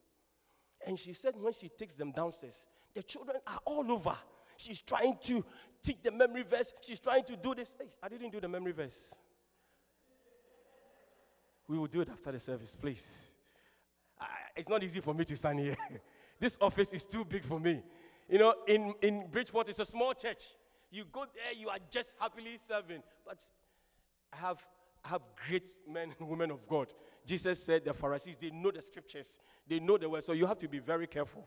And 0.86 0.98
she 0.98 1.12
said 1.12 1.34
when 1.36 1.52
she 1.52 1.68
takes 1.68 1.94
them 1.94 2.12
downstairs, 2.12 2.64
the 2.94 3.02
children 3.02 3.38
are 3.46 3.60
all 3.64 3.90
over. 3.90 4.16
She's 4.56 4.80
trying 4.80 5.18
to 5.24 5.44
teach 5.82 5.98
the 6.02 6.12
memory 6.12 6.42
verse. 6.42 6.72
She's 6.80 7.00
trying 7.00 7.24
to 7.24 7.36
do 7.36 7.54
this. 7.54 7.70
Hey, 7.78 7.88
I 8.02 8.08
didn't 8.08 8.30
do 8.30 8.40
the 8.40 8.48
memory 8.48 8.72
verse. 8.72 8.96
We 11.68 11.78
will 11.78 11.86
do 11.86 12.00
it 12.00 12.08
after 12.08 12.32
the 12.32 12.40
service, 12.40 12.76
please. 12.80 13.32
It's 14.56 14.68
not 14.68 14.82
easy 14.82 15.00
for 15.00 15.12
me 15.12 15.24
to 15.26 15.36
stand 15.36 15.60
here. 15.60 15.76
this 16.40 16.56
office 16.60 16.88
is 16.90 17.04
too 17.04 17.24
big 17.24 17.44
for 17.44 17.60
me. 17.60 17.82
You 18.28 18.38
know, 18.38 18.54
in, 18.66 18.94
in 19.02 19.26
Bridgeport, 19.30 19.68
it's 19.68 19.78
a 19.78 19.86
small 19.86 20.14
church. 20.14 20.44
You 20.90 21.04
go 21.12 21.26
there, 21.34 21.52
you 21.54 21.68
are 21.68 21.78
just 21.90 22.08
happily 22.18 22.58
serving. 22.66 23.02
But 23.24 23.38
I 24.32 24.36
have, 24.36 24.58
I 25.04 25.08
have 25.10 25.22
great 25.46 25.70
men 25.86 26.14
and 26.18 26.28
women 26.28 26.50
of 26.50 26.66
God. 26.66 26.88
Jesus 27.26 27.62
said 27.62 27.84
the 27.84 27.92
Pharisees, 27.92 28.36
they 28.40 28.50
know 28.50 28.70
the 28.70 28.80
scriptures, 28.80 29.38
they 29.68 29.78
know 29.78 29.98
the 29.98 30.08
word. 30.08 30.24
So 30.24 30.32
you 30.32 30.46
have 30.46 30.58
to 30.60 30.68
be 30.68 30.78
very 30.78 31.06
careful. 31.06 31.46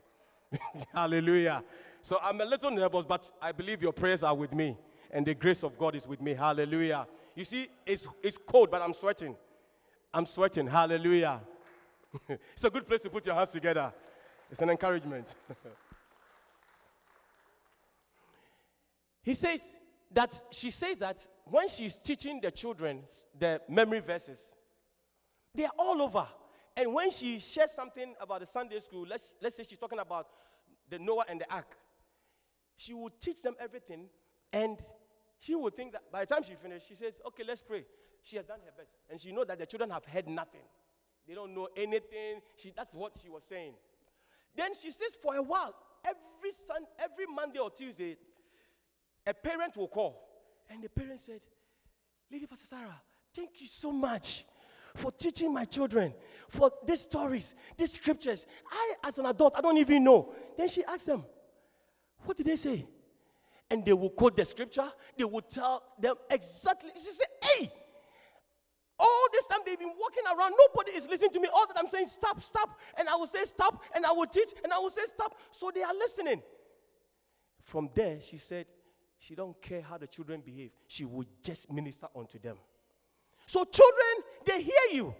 Hallelujah. 0.94 1.64
So 2.02 2.18
I'm 2.22 2.40
a 2.40 2.44
little 2.44 2.70
nervous, 2.70 3.04
but 3.06 3.30
I 3.40 3.52
believe 3.52 3.82
your 3.82 3.92
prayers 3.92 4.22
are 4.22 4.34
with 4.34 4.52
me, 4.54 4.76
and 5.10 5.26
the 5.26 5.34
grace 5.34 5.62
of 5.62 5.78
God 5.78 5.94
is 5.94 6.06
with 6.06 6.20
me. 6.20 6.34
Hallelujah. 6.34 7.06
You 7.34 7.44
see, 7.44 7.68
it's, 7.86 8.06
it's 8.22 8.38
cold, 8.38 8.70
but 8.70 8.82
I'm 8.82 8.92
sweating. 8.92 9.36
I'm 10.12 10.26
sweating. 10.26 10.66
Hallelujah. 10.66 11.40
it's 12.28 12.64
a 12.64 12.70
good 12.70 12.86
place 12.86 13.00
to 13.00 13.10
put 13.10 13.24
your 13.26 13.34
hands 13.34 13.50
together. 13.50 13.92
It's 14.50 14.60
an 14.60 14.70
encouragement. 14.70 15.28
he 19.22 19.34
says 19.34 19.60
that 20.10 20.42
she 20.50 20.70
says 20.70 20.98
that 20.98 21.24
when 21.44 21.68
she's 21.68 21.94
teaching 21.94 22.40
the 22.40 22.50
children 22.50 23.02
the 23.38 23.60
memory 23.68 24.00
verses, 24.00 24.40
they 25.54 25.64
are 25.64 25.72
all 25.78 26.02
over. 26.02 26.26
And 26.76 26.94
when 26.94 27.10
she 27.10 27.38
shares 27.38 27.70
something 27.74 28.14
about 28.20 28.40
the 28.40 28.46
Sunday 28.46 28.80
school, 28.80 29.06
let's, 29.08 29.32
let's 29.40 29.56
say 29.56 29.64
she's 29.68 29.78
talking 29.78 29.98
about 29.98 30.26
the 30.88 30.98
Noah 30.98 31.24
and 31.28 31.40
the 31.40 31.52
ark, 31.52 31.76
she 32.80 32.94
will 32.94 33.10
teach 33.20 33.42
them 33.42 33.54
everything. 33.60 34.06
And 34.52 34.78
she 35.38 35.54
would 35.54 35.76
think 35.76 35.92
that 35.92 36.10
by 36.10 36.24
the 36.24 36.34
time 36.34 36.42
she 36.42 36.54
finished, 36.54 36.88
she 36.88 36.94
said, 36.94 37.12
Okay, 37.26 37.42
let's 37.46 37.60
pray. 37.60 37.84
She 38.22 38.36
has 38.36 38.46
done 38.46 38.58
her 38.64 38.72
best. 38.76 38.90
And 39.10 39.20
she 39.20 39.32
knows 39.32 39.46
that 39.48 39.58
the 39.58 39.66
children 39.66 39.90
have 39.90 40.04
heard 40.06 40.26
nothing. 40.26 40.62
They 41.28 41.34
don't 41.34 41.54
know 41.54 41.68
anything. 41.76 42.40
She, 42.56 42.72
that's 42.74 42.94
what 42.94 43.12
she 43.22 43.28
was 43.28 43.44
saying. 43.44 43.74
Then 44.56 44.70
she 44.80 44.92
says, 44.92 45.14
For 45.22 45.36
a 45.36 45.42
while, 45.42 45.74
every, 46.04 46.52
sun, 46.66 46.86
every 46.98 47.26
Monday 47.26 47.58
or 47.58 47.70
Tuesday, 47.70 48.16
a 49.26 49.34
parent 49.34 49.76
will 49.76 49.88
call. 49.88 50.26
And 50.70 50.82
the 50.82 50.88
parent 50.88 51.20
said, 51.20 51.40
Lady 52.32 52.46
Pastor 52.46 52.66
Sarah, 52.66 53.02
thank 53.34 53.60
you 53.60 53.66
so 53.66 53.92
much 53.92 54.46
for 54.94 55.12
teaching 55.12 55.52
my 55.52 55.66
children, 55.66 56.14
for 56.48 56.70
these 56.86 57.02
stories, 57.02 57.54
these 57.76 57.92
scriptures. 57.92 58.46
I, 58.72 58.94
as 59.04 59.18
an 59.18 59.26
adult, 59.26 59.54
I 59.54 59.60
don't 59.60 59.76
even 59.76 60.02
know. 60.02 60.32
Then 60.56 60.68
she 60.68 60.82
asked 60.84 61.06
them, 61.06 61.24
What 62.24 62.36
did 62.36 62.46
they 62.46 62.56
say? 62.56 62.86
And 63.70 63.84
they 63.84 63.92
will 63.92 64.10
quote 64.10 64.36
the 64.36 64.44
scripture, 64.44 64.90
they 65.16 65.24
will 65.24 65.42
tell 65.42 65.82
them 65.98 66.16
exactly. 66.30 66.90
She 66.96 67.12
said, 67.12 67.26
Hey, 67.42 67.72
all 69.00 69.26
this 69.32 69.46
time 69.46 69.60
they've 69.64 69.78
been 69.78 69.94
walking 69.98 70.24
around, 70.26 70.52
nobody 70.58 70.92
is 70.92 71.08
listening 71.08 71.30
to 71.30 71.40
me. 71.40 71.48
All 71.52 71.66
that 71.66 71.76
I'm 71.78 71.86
saying, 71.86 72.08
stop, 72.08 72.42
stop. 72.42 72.78
And 72.98 73.08
I 73.08 73.16
will 73.16 73.26
say, 73.26 73.44
stop, 73.44 73.82
and 73.94 74.04
I 74.04 74.12
will 74.12 74.26
teach, 74.26 74.50
and 74.62 74.72
I 74.72 74.78
will 74.78 74.90
say, 74.90 75.02
stop. 75.06 75.36
So 75.50 75.70
they 75.74 75.82
are 75.82 75.94
listening. 75.94 76.42
From 77.64 77.88
there, 77.94 78.18
she 78.28 78.36
said, 78.36 78.66
she 79.18 79.34
don't 79.34 79.60
care 79.60 79.80
how 79.80 79.96
the 79.96 80.06
children 80.06 80.42
behave. 80.44 80.70
She 80.86 81.04
will 81.04 81.24
just 81.42 81.72
minister 81.72 82.08
unto 82.14 82.38
them. 82.38 82.56
So 83.46 83.64
children, 83.64 84.24
they 84.44 84.62
hear 84.62 84.92
you. 84.92 85.14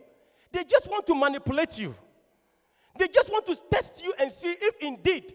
They 0.52 0.64
just 0.64 0.88
want 0.88 1.06
to 1.06 1.14
manipulate 1.14 1.78
you. 1.78 1.94
They 2.98 3.08
just 3.08 3.30
want 3.30 3.46
to 3.46 3.56
test 3.70 4.02
you 4.02 4.12
and 4.18 4.30
see 4.30 4.54
if 4.60 4.74
indeed 4.80 5.34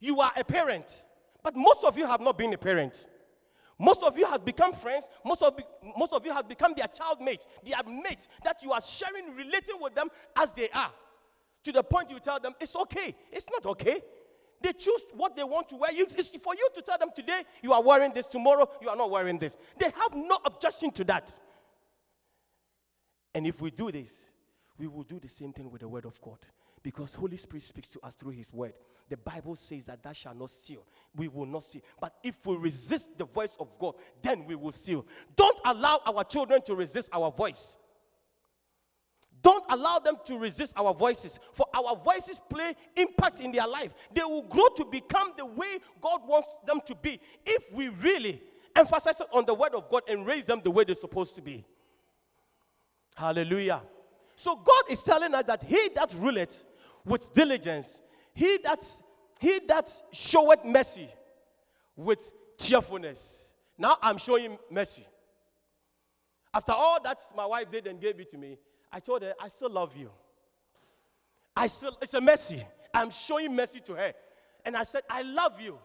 You 0.00 0.20
are 0.20 0.32
a 0.36 0.42
parent, 0.42 1.04
but 1.42 1.54
most 1.54 1.84
of 1.84 1.96
you 1.96 2.06
have 2.06 2.20
not 2.20 2.38
been 2.38 2.52
a 2.52 2.58
parent. 2.58 3.06
Most 3.78 4.02
of 4.02 4.18
you 4.18 4.26
have 4.26 4.44
become 4.44 4.72
friends. 4.72 5.06
Most 5.24 5.42
of, 5.42 5.58
most 5.96 6.12
of 6.12 6.24
you 6.26 6.34
have 6.34 6.48
become 6.48 6.74
their 6.76 6.88
child 6.88 7.20
mates, 7.20 7.46
their 7.64 7.82
mates 7.84 8.28
that 8.44 8.62
you 8.62 8.72
are 8.72 8.82
sharing, 8.82 9.34
relating 9.34 9.80
with 9.80 9.94
them 9.94 10.08
as 10.36 10.50
they 10.50 10.68
are. 10.70 10.90
To 11.64 11.72
the 11.72 11.82
point 11.82 12.10
you 12.10 12.18
tell 12.18 12.40
them, 12.40 12.54
it's 12.60 12.76
okay. 12.76 13.14
It's 13.30 13.46
not 13.50 13.64
okay. 13.66 14.02
They 14.62 14.72
choose 14.72 15.00
what 15.14 15.34
they 15.36 15.44
want 15.44 15.70
to 15.70 15.76
wear. 15.76 15.92
You, 15.92 16.06
it's 16.10 16.28
for 16.28 16.54
you 16.54 16.68
to 16.74 16.82
tell 16.82 16.98
them 16.98 17.08
today, 17.14 17.42
you 17.62 17.72
are 17.72 17.82
wearing 17.82 18.12
this, 18.12 18.26
tomorrow, 18.26 18.68
you 18.82 18.90
are 18.90 18.96
not 18.96 19.10
wearing 19.10 19.38
this. 19.38 19.56
They 19.78 19.86
have 19.86 20.14
no 20.14 20.38
objection 20.44 20.90
to 20.92 21.04
that. 21.04 21.32
And 23.34 23.46
if 23.46 23.62
we 23.62 23.70
do 23.70 23.90
this, 23.90 24.12
we 24.78 24.88
will 24.88 25.04
do 25.04 25.18
the 25.18 25.28
same 25.28 25.52
thing 25.52 25.70
with 25.70 25.80
the 25.80 25.88
word 25.88 26.04
of 26.04 26.20
God. 26.20 26.38
Because 26.82 27.14
Holy 27.14 27.36
Spirit 27.36 27.64
speaks 27.64 27.88
to 27.88 28.00
us 28.02 28.14
through 28.14 28.32
his 28.32 28.52
word. 28.52 28.74
The 29.10 29.16
Bible 29.16 29.56
says 29.56 29.84
that 29.84 30.02
that 30.04 30.16
shall 30.16 30.34
not 30.34 30.50
steal. 30.50 30.86
We 31.16 31.26
will 31.26 31.44
not 31.44 31.64
steal. 31.64 31.82
But 32.00 32.14
if 32.22 32.36
we 32.46 32.56
resist 32.56 33.08
the 33.18 33.24
voice 33.24 33.50
of 33.58 33.68
God, 33.78 33.96
then 34.22 34.46
we 34.46 34.54
will 34.54 34.70
steal. 34.70 35.04
Don't 35.34 35.58
allow 35.64 36.00
our 36.06 36.22
children 36.22 36.62
to 36.62 36.76
resist 36.76 37.08
our 37.12 37.32
voice. 37.32 37.76
Don't 39.42 39.64
allow 39.68 39.98
them 39.98 40.16
to 40.26 40.38
resist 40.38 40.72
our 40.76 40.94
voices, 40.94 41.40
for 41.54 41.66
our 41.74 41.96
voices 41.96 42.40
play 42.48 42.74
impact 42.94 43.40
in 43.40 43.50
their 43.50 43.66
life. 43.66 43.94
They 44.14 44.22
will 44.22 44.42
grow 44.42 44.68
to 44.76 44.84
become 44.84 45.32
the 45.36 45.46
way 45.46 45.78
God 46.00 46.20
wants 46.26 46.48
them 46.66 46.80
to 46.86 46.94
be 46.94 47.18
if 47.44 47.72
we 47.72 47.88
really 47.88 48.42
emphasize 48.76 49.20
on 49.32 49.44
the 49.44 49.54
word 49.54 49.74
of 49.74 49.90
God 49.90 50.02
and 50.08 50.26
raise 50.26 50.44
them 50.44 50.60
the 50.62 50.70
way 50.70 50.84
they're 50.84 50.94
supposed 50.94 51.34
to 51.34 51.42
be. 51.42 51.64
Hallelujah. 53.16 53.82
So 54.36 54.56
God 54.56 54.82
is 54.88 55.02
telling 55.02 55.34
us 55.34 55.44
that 55.44 55.64
he 55.64 55.88
that 55.96 56.14
ruleth 56.14 56.64
with 57.04 57.32
diligence, 57.32 58.02
he 58.40 58.56
that 58.64 58.82
he 59.38 59.60
that 59.68 59.92
showeth 60.12 60.64
mercy 60.64 61.10
with 61.94 62.32
cheerfulness. 62.58 63.20
Now 63.76 63.98
I'm 64.00 64.16
showing 64.16 64.56
mercy. 64.70 65.06
After 66.54 66.72
all 66.72 67.02
that 67.02 67.18
my 67.36 67.44
wife 67.44 67.70
did 67.70 67.86
and 67.86 68.00
gave 68.00 68.18
it 68.18 68.30
to 68.30 68.38
me, 68.38 68.56
I 68.90 68.98
told 69.00 69.20
her, 69.24 69.34
I 69.38 69.48
still 69.48 69.68
love 69.68 69.94
you. 69.94 70.10
I 71.54 71.66
still, 71.66 71.98
it's 72.00 72.14
a 72.14 72.20
mercy. 72.22 72.64
I'm 72.94 73.10
showing 73.10 73.54
mercy 73.54 73.80
to 73.80 73.92
her. 73.92 74.14
And 74.64 74.74
I 74.74 74.84
said, 74.84 75.02
I 75.10 75.20
love 75.20 75.60
you. 75.60 75.78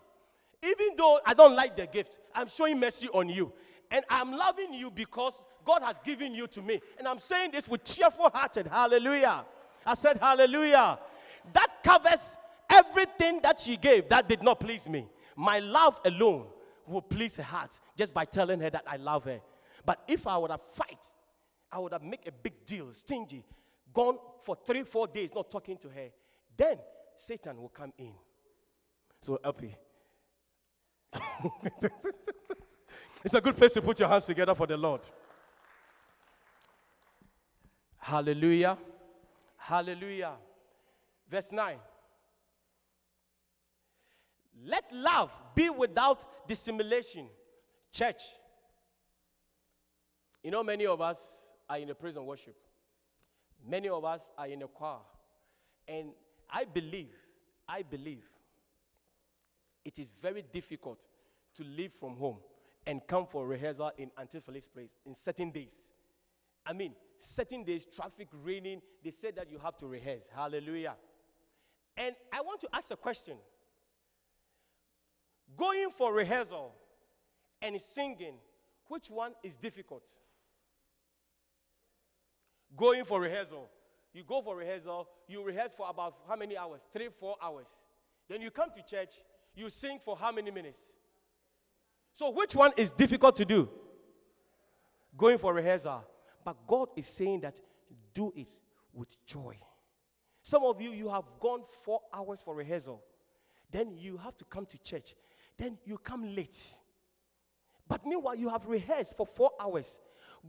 Even 0.64 0.96
though 0.96 1.20
I 1.26 1.34
don't 1.34 1.58
like 1.58 1.76
the 1.76 1.88
gift, 1.88 2.20
I'm 2.34 2.48
showing 2.48 2.80
mercy 2.80 3.10
on 3.14 3.28
you. 3.28 3.52
And 3.92 4.06
I'm 4.10 4.32
loving 4.32 4.74
you 4.74 4.92
because 4.92 5.34
God 5.66 5.82
has 5.82 5.98
given 6.06 6.34
you 6.34 6.48
to 6.48 6.62
me. 6.62 6.80
And 6.98 7.06
I'm 7.06 7.20
saying 7.20 7.52
this 7.52 7.68
with 7.68 7.84
cheerful 7.84 8.32
hearted. 8.34 8.68
Hallelujah. 8.68 9.44
I 9.86 9.96
said, 9.96 10.20
Hallelujah. 10.22 11.00
That 11.54 11.68
covers 11.84 12.38
everything 12.76 13.40
that 13.44 13.60
she 13.60 13.78
gave 13.78 14.10
that 14.10 14.28
did 14.28 14.44
not 14.44 14.60
please 14.60 14.86
me. 14.88 15.08
My 15.36 15.60
love 15.60 16.00
alone 16.06 16.48
will 16.88 17.02
please 17.02 17.36
her 17.36 17.44
heart 17.44 17.72
just 17.98 18.14
by 18.14 18.26
telling 18.26 18.60
her 18.60 18.70
that 18.70 18.84
I 18.88 18.98
love 18.98 19.24
her. 19.26 19.42
But 19.86 20.04
if 20.08 20.28
I 20.28 20.38
would 20.38 20.52
have 20.52 20.62
fight, 20.72 21.00
I 21.72 21.80
would 21.80 21.94
have 21.94 22.04
make 22.04 22.28
a 22.28 22.32
big 22.32 22.66
deal, 22.66 22.94
stingy, 22.94 23.44
gone 23.94 24.18
for 24.44 24.56
three, 24.66 24.84
four 24.84 25.08
days 25.08 25.32
not 25.34 25.50
talking 25.52 25.78
to 25.78 25.90
her, 25.90 26.10
then 26.56 26.78
Satan 27.18 27.60
will 27.62 27.70
come 27.70 27.94
in. 27.98 28.14
So, 29.22 29.40
LP. 29.44 29.76
it's 33.24 33.34
a 33.34 33.42
good 33.42 33.58
place 33.58 33.72
to 33.72 33.82
put 33.82 34.00
your 34.00 34.10
hands 34.10 34.26
together 34.26 34.54
for 34.54 34.68
the 34.68 34.78
Lord. 34.78 35.02
Hallelujah. 37.98 38.78
Hallelujah. 39.58 40.34
Verse 41.30 41.52
9. 41.52 41.78
Let 44.64 44.86
love 44.92 45.32
be 45.54 45.70
without 45.70 46.48
dissimulation. 46.48 47.28
Church. 47.92 48.22
You 50.44 50.52
know, 50.52 50.64
many 50.64 50.86
of 50.86 51.02
us 51.02 51.20
are 51.70 51.78
in 51.78 51.90
a 51.90 51.96
praise 51.96 52.16
and 52.16 52.26
worship. 52.26 52.56
Many 53.68 53.90
of 53.90 54.06
us 54.06 54.22
are 54.38 54.48
in 54.48 54.62
a 54.62 54.68
choir. 54.68 55.00
And 55.88 56.12
I 56.50 56.66
believe, 56.66 57.10
I 57.68 57.82
believe 57.82 58.24
it 59.84 60.00
is 60.00 60.10
very 60.22 60.44
difficult 60.54 61.00
to 61.56 61.64
leave 61.64 61.94
from 61.94 62.16
home 62.18 62.38
and 62.86 63.06
come 63.08 63.26
for 63.26 63.48
rehearsal 63.48 63.92
in 63.98 64.12
Antiphilus 64.20 64.68
place 64.68 64.92
in 65.06 65.16
certain 65.16 65.52
days. 65.52 65.74
I 66.66 66.74
mean, 66.74 66.94
certain 67.18 67.64
days, 67.64 67.86
traffic 67.86 68.28
raining, 68.44 68.82
they 69.04 69.12
say 69.12 69.32
that 69.32 69.50
you 69.50 69.60
have 69.60 69.78
to 69.78 69.88
rehearse. 69.88 70.28
Hallelujah. 70.34 70.96
And 71.98 72.16
I 72.32 72.42
want 72.42 72.62
to 72.62 72.70
ask 72.74 72.92
a 72.92 72.96
question. 72.96 73.38
Going 75.56 75.90
for 75.90 76.14
rehearsal 76.14 76.74
and 77.62 77.80
singing, 77.80 78.36
which 78.88 79.10
one 79.10 79.34
is 79.44 79.56
difficult? 79.56 80.04
Going 82.76 83.06
for 83.06 83.20
rehearsal. 83.22 83.70
You 84.14 84.24
go 84.24 84.42
for 84.42 84.56
rehearsal, 84.56 85.10
you 85.28 85.44
rehearse 85.44 85.72
for 85.76 85.88
about 85.90 86.16
how 86.28 86.36
many 86.36 86.58
hours? 86.58 86.82
Three, 86.92 87.10
four 87.20 87.36
hours. 87.44 87.68
Then 88.30 88.42
you 88.42 88.50
come 88.50 88.70
to 88.76 88.82
church, 88.82 89.22
you 89.56 89.70
sing 89.70 90.00
for 90.04 90.16
how 90.16 90.32
many 90.32 90.52
minutes? 90.52 90.80
So, 92.14 92.32
which 92.32 92.56
one 92.56 92.72
is 92.78 92.92
difficult 92.92 93.36
to 93.38 93.46
do? 93.46 93.70
Going 95.18 95.38
for 95.38 95.54
rehearsal. 95.54 96.06
But 96.46 96.66
God 96.66 96.90
is 96.96 97.08
saying 97.08 97.42
that 97.42 97.60
do 98.14 98.32
it 98.36 98.48
with 98.94 99.24
joy. 99.26 99.58
Some 100.42 100.64
of 100.64 100.82
you, 100.82 100.92
you 100.92 101.10
have 101.10 101.26
gone 101.40 101.64
four 101.84 102.02
hours 102.14 102.40
for 102.44 102.56
rehearsal. 102.56 103.04
Then 103.72 103.98
you 103.98 104.18
have 104.18 104.38
to 104.38 104.46
come 104.46 104.66
to 104.68 104.78
church. 104.78 105.16
Then 105.58 105.78
you 105.86 105.98
come 105.98 106.36
late. 106.36 106.58
But 107.88 108.06
meanwhile, 108.06 108.36
you 108.36 108.50
have 108.50 108.66
rehearsed 108.68 109.16
for 109.16 109.26
four 109.26 109.52
hours. 109.60 109.98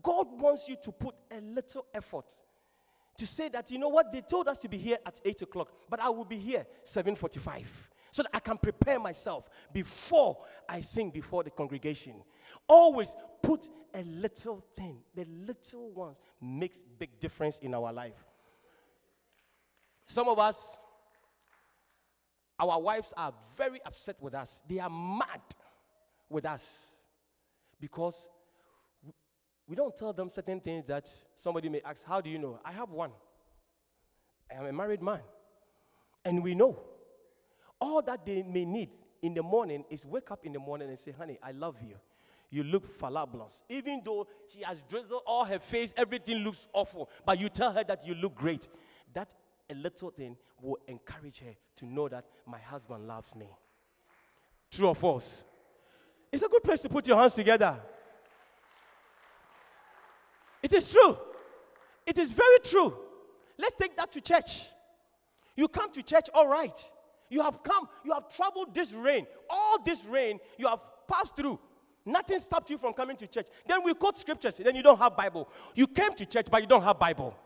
God 0.03 0.27
wants 0.41 0.69
you 0.69 0.77
to 0.83 0.93
put 0.93 1.15
a 1.31 1.41
little 1.41 1.87
effort 1.95 2.35
to 3.19 3.27
say 3.27 3.49
that, 3.49 3.71
you 3.71 3.79
know 3.79 3.89
what, 3.89 4.13
they 4.13 4.21
told 4.21 4.49
us 4.49 4.59
to 4.59 4.69
be 4.69 4.77
here 4.77 4.99
at 5.05 5.19
8 5.25 5.43
o'clock, 5.43 5.73
but 5.89 6.01
I 6.01 6.11
will 6.11 6.25
be 6.25 6.37
here 6.37 6.67
7.45 6.85 7.65
so 8.11 8.23
that 8.23 8.31
I 8.33 8.41
can 8.41 8.59
prepare 8.59 8.99
myself 8.99 9.49
before 9.73 10.39
I 10.69 10.81
sing 10.81 11.11
before 11.11 11.43
the 11.43 11.51
congregation. 11.51 12.15
Always 12.69 13.15
put 13.43 13.69
a 13.95 14.03
little 14.03 14.65
thing. 14.77 14.99
The 15.15 15.27
little 15.47 15.91
ones 15.91 16.17
makes 16.41 16.79
big 16.99 17.19
difference 17.21 17.59
in 17.61 17.75
our 17.75 17.93
life. 17.93 18.25
Some 20.07 20.29
of 20.29 20.39
us, 20.39 20.77
our 22.59 22.81
wives 22.81 23.13
are 23.17 23.33
very 23.57 23.81
upset 23.85 24.17
with 24.21 24.35
us. 24.35 24.61
They 24.69 24.79
are 24.79 24.91
mad 24.91 25.41
with 26.29 26.47
us 26.47 26.65
because 27.81 28.27
we 29.69 29.77
don't 29.77 29.97
tell 29.97 30.13
them 30.13 30.29
certain 30.29 30.61
things 30.61 30.85
that 30.87 31.07
somebody 31.35 31.69
may 31.69 31.81
ask, 31.85 32.05
How 32.05 32.21
do 32.21 32.31
you 32.31 32.39
know? 32.39 32.61
I 32.65 32.73
have 32.73 32.91
one. 32.91 33.11
I 34.51 34.59
am 34.59 34.67
a 34.67 34.73
married 34.73 35.03
man. 35.03 35.21
And 36.25 36.43
we 36.43 36.55
know. 36.55 36.81
All 37.81 38.01
that 38.03 38.25
they 38.25 38.43
may 38.43 38.65
need 38.65 38.91
in 39.23 39.35
the 39.35 39.43
morning 39.43 39.85
is 39.91 40.05
wake 40.05 40.31
up 40.31 40.47
in 40.47 40.53
the 40.53 40.59
morning 40.59 40.89
and 40.89 40.99
say, 40.99 41.13
Honey, 41.13 41.39
I 41.43 41.53
love 41.53 41.77
you. 41.87 41.97
You 42.51 42.63
look 42.63 42.89
fabulous. 42.89 43.65
Even 43.69 44.03
though 44.05 44.27
she 44.53 44.63
has 44.63 44.83
drizzled 44.89 45.23
all 45.27 45.45
her 45.45 45.59
face, 45.59 45.93
everything 45.97 46.39
looks 46.39 46.69
awful. 46.73 47.11
But 47.25 47.41
you 47.41 47.49
tell 47.49 47.73
her 47.73 47.85
that 47.85 48.07
you 48.07 48.15
look 48.15 48.37
great. 48.37 48.69
That 49.13 49.29
a 49.71 49.75
little 49.75 50.11
thing 50.11 50.37
will 50.61 50.79
encourage 50.87 51.41
her 51.41 51.55
to 51.77 51.87
know 51.87 52.09
that 52.09 52.25
my 52.47 52.59
husband 52.59 53.07
loves 53.07 53.35
me. 53.35 53.47
True 54.71 54.89
or 54.89 54.95
false? 54.95 55.45
It's 56.33 56.43
a 56.43 56.49
good 56.49 56.63
place 56.63 56.81
to 56.81 56.89
put 56.89 57.07
your 57.07 57.17
hands 57.17 57.35
together. 57.35 57.81
It 60.63 60.73
is 60.73 60.91
true. 60.93 61.17
It 62.07 62.19
is 62.19 62.31
very 62.31 62.59
true. 62.63 62.97
Let's 63.59 63.77
take 63.79 63.97
that 63.97 64.13
to 64.13 64.21
church. 64.21 64.67
You 65.57 65.69
come 65.69 65.93
to 65.93 66.03
church, 66.03 66.29
all 66.35 66.47
right. 66.47 66.77
You 67.31 67.43
have 67.43 67.63
come, 67.63 67.89
you 68.05 68.13
have 68.13 68.35
traveled 68.35 68.75
this 68.75 68.93
rain, 68.93 69.27
all 69.51 69.83
this 69.83 70.05
rain, 70.05 70.39
you 70.59 70.69
have 70.69 70.85
passed 71.09 71.35
through. 71.35 71.59
Nothing 72.05 72.39
stopped 72.39 72.71
you 72.71 72.79
from 72.79 72.93
coming 72.93 73.17
to 73.17 73.27
church. 73.27 73.47
Then 73.67 73.83
we 73.83 73.93
quote 73.95 74.17
scriptures, 74.17 74.55
then 74.59 74.77
you 74.77 74.83
don't 74.83 74.99
have 74.99 75.17
Bible. 75.17 75.49
You 75.75 75.89
came 75.89 76.15
to 76.15 76.27
church, 76.27 76.47
but 76.51 76.61
you 76.61 76.69
don't 76.69 76.83
have 76.83 76.99
Bible. 76.99 77.37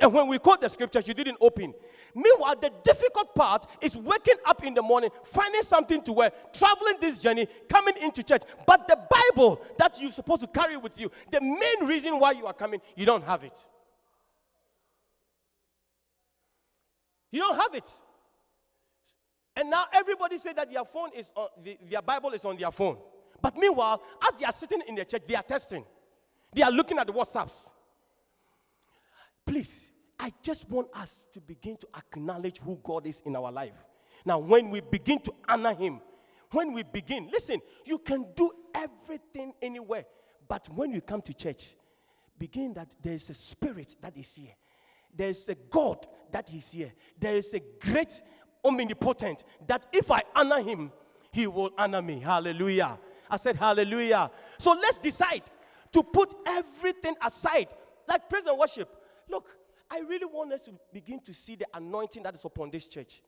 And 0.00 0.12
when 0.12 0.28
we 0.28 0.38
quote 0.38 0.60
the 0.60 0.68
scriptures, 0.68 1.08
you 1.08 1.14
didn't 1.14 1.38
open. 1.40 1.74
Meanwhile, 2.14 2.56
the 2.60 2.72
difficult 2.84 3.34
part 3.34 3.66
is 3.80 3.96
waking 3.96 4.36
up 4.46 4.64
in 4.64 4.74
the 4.74 4.82
morning, 4.82 5.10
finding 5.24 5.62
something 5.62 6.02
to 6.02 6.12
wear, 6.12 6.30
traveling 6.52 6.94
this 7.00 7.18
journey, 7.18 7.46
coming 7.68 7.96
into 8.00 8.22
church. 8.22 8.42
But 8.66 8.86
the 8.86 8.96
Bible 8.96 9.60
that 9.78 10.00
you're 10.00 10.12
supposed 10.12 10.42
to 10.42 10.46
carry 10.46 10.76
with 10.76 10.98
you, 10.98 11.10
the 11.30 11.40
main 11.40 11.88
reason 11.88 12.18
why 12.18 12.32
you 12.32 12.46
are 12.46 12.52
coming, 12.52 12.80
you 12.96 13.06
don't 13.06 13.24
have 13.24 13.44
it. 13.44 13.58
You 17.30 17.40
don't 17.40 17.56
have 17.56 17.74
it. 17.74 17.90
And 19.56 19.70
now 19.70 19.86
everybody 19.92 20.38
says 20.38 20.54
that 20.54 20.70
their 20.72 20.84
phone 20.84 21.10
is 21.16 21.32
on, 21.34 21.48
their 21.90 22.02
Bible 22.02 22.30
is 22.30 22.44
on 22.44 22.56
their 22.56 22.70
phone. 22.70 22.96
But 23.42 23.56
meanwhile, 23.56 24.00
as 24.22 24.38
they 24.38 24.44
are 24.44 24.52
sitting 24.52 24.82
in 24.86 24.94
the 24.94 25.04
church, 25.04 25.22
they 25.26 25.34
are 25.34 25.42
testing. 25.42 25.84
They 26.54 26.62
are 26.62 26.70
looking 26.70 26.98
at 26.98 27.06
the 27.06 27.12
WhatsApps. 27.12 27.54
Please, 29.44 29.87
I 30.18 30.32
just 30.42 30.68
want 30.68 30.88
us 30.94 31.14
to 31.32 31.40
begin 31.40 31.76
to 31.76 31.88
acknowledge 31.96 32.58
who 32.58 32.78
God 32.82 33.06
is 33.06 33.22
in 33.24 33.36
our 33.36 33.52
life. 33.52 33.74
Now, 34.24 34.38
when 34.38 34.70
we 34.70 34.80
begin 34.80 35.20
to 35.20 35.32
honor 35.48 35.74
him, 35.74 36.00
when 36.50 36.72
we 36.72 36.82
begin, 36.82 37.28
listen, 37.32 37.60
you 37.84 37.98
can 37.98 38.26
do 38.34 38.50
everything 38.74 39.52
anywhere, 39.60 40.06
but 40.48 40.68
when 40.70 40.92
you 40.92 41.00
come 41.00 41.22
to 41.22 41.34
church, 41.34 41.74
begin 42.38 42.72
that 42.74 42.88
there 43.02 43.14
is 43.14 43.28
a 43.30 43.34
spirit 43.34 43.96
that 44.00 44.16
is 44.16 44.34
here. 44.34 44.54
There 45.14 45.28
is 45.28 45.48
a 45.48 45.54
God 45.54 46.06
that 46.30 46.52
is 46.52 46.70
here. 46.70 46.92
There 47.18 47.34
is 47.34 47.52
a 47.52 47.60
great 47.80 48.22
omnipotent 48.64 49.44
that 49.66 49.86
if 49.92 50.10
I 50.10 50.22
honor 50.34 50.62
him, 50.62 50.92
he 51.32 51.46
will 51.46 51.70
honor 51.76 52.02
me. 52.02 52.20
Hallelujah. 52.20 52.98
I 53.30 53.36
said 53.36 53.56
hallelujah. 53.56 54.30
So 54.58 54.72
let's 54.72 54.98
decide 54.98 55.42
to 55.92 56.02
put 56.02 56.34
everything 56.46 57.14
aside. 57.24 57.68
Like 58.06 58.28
praise 58.28 58.46
and 58.46 58.58
worship. 58.58 58.88
Look, 59.28 59.48
I 59.90 60.00
really 60.00 60.26
want 60.26 60.52
us 60.52 60.62
to 60.62 60.72
begin 60.92 61.20
to 61.20 61.32
see 61.32 61.56
the 61.56 61.66
anointing 61.74 62.22
that 62.24 62.34
is 62.34 62.44
upon 62.44 62.70
this 62.70 62.86
church. 62.86 63.22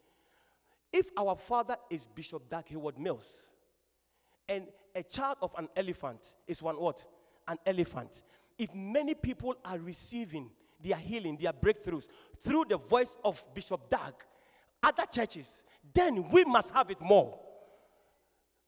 If 0.92 1.11
our 1.16 1.37
father 1.37 1.77
is 1.88 2.09
Bishop 2.14 2.49
Dag 2.49 2.64
Heward-Mills, 2.66 3.46
and 4.49 4.66
a 4.94 5.03
child 5.03 5.37
of 5.42 5.53
an 5.57 5.68
elephant 5.77 6.20
is 6.49 6.61
one 6.61 6.75
what? 6.75 7.07
An 7.46 7.57
elephant. 7.64 8.23
If 8.59 8.75
many 8.75 9.14
people 9.14 9.55
are 9.64 9.79
receiving 9.79 10.51
their 10.83 10.96
healing, 10.96 11.38
their 11.40 11.53
breakthroughs 11.53 12.09
through 12.40 12.64
the 12.68 12.77
voice 12.79 13.16
of 13.25 13.44
Bishop 13.55 13.88
Dag, 13.88 14.14
other 14.83 15.05
churches, 15.11 15.62
then 15.94 16.29
we 16.31 16.44
must 16.44 16.70
have 16.70 16.90
it 16.90 17.01
more. 17.01 17.38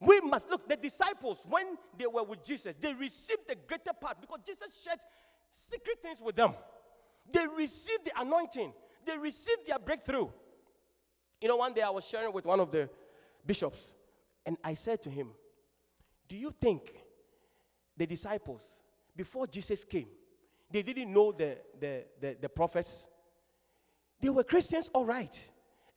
We 0.01 0.21
must 0.21 0.49
look, 0.51 0.69
the 0.69 0.77
disciples, 0.77 1.39
when 1.49 1.77
they 1.99 2.07
were 2.07 2.25
with 2.25 2.45
Jesus, 2.45 2.75
they 2.81 2.93
received 2.95 3.49
the 3.49 3.57
greater 3.67 3.93
part 4.01 4.21
because 4.21 4.41
Jesus 4.47 4.69
shared 4.85 4.99
secret 5.71 6.01
things 6.03 6.19
with 6.21 6.37
them. 6.37 6.55
They 7.31 7.47
received 7.57 8.07
the 8.07 8.21
anointing, 8.21 8.73
they 9.05 9.19
received 9.19 9.67
their 9.67 9.79
breakthrough. 9.79 10.29
You 11.41 11.49
know, 11.49 11.57
one 11.57 11.73
day 11.73 11.83
I 11.83 11.91
was 11.91 12.07
sharing 12.07 12.33
with 12.33 12.45
one 12.45 12.61
of 12.61 12.71
the 12.71 12.89
bishops, 13.45 13.93
and 14.47 14.57
I 14.63 14.75
said 14.75 15.03
to 15.03 15.11
him, 15.11 15.29
Do 16.29 16.37
you 16.37 16.55
think 16.61 16.95
the 17.97 18.07
disciples, 18.07 18.61
before 19.17 19.47
Jesus 19.47 19.85
came, 19.85 20.07
they 20.71 20.83
didn't 20.83 21.13
know 21.13 21.33
the, 21.33 21.59
the, 21.79 22.05
the, 22.21 22.37
the 22.43 22.49
prophets? 22.49 23.07
They 24.21 24.31
were 24.31 24.45
Christians, 24.45 24.89
all 24.95 25.05
right. 25.05 25.37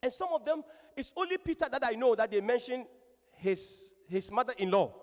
And 0.01 0.11
some 0.11 0.29
of 0.33 0.43
them, 0.45 0.63
it's 0.97 1.13
only 1.15 1.37
Peter 1.37 1.67
that 1.71 1.85
I 1.85 1.91
know 1.91 2.15
that 2.15 2.31
they 2.31 2.41
mentioned 2.41 2.85
his, 3.33 3.61
his 4.07 4.31
mother 4.31 4.53
in 4.57 4.71
law, 4.71 4.93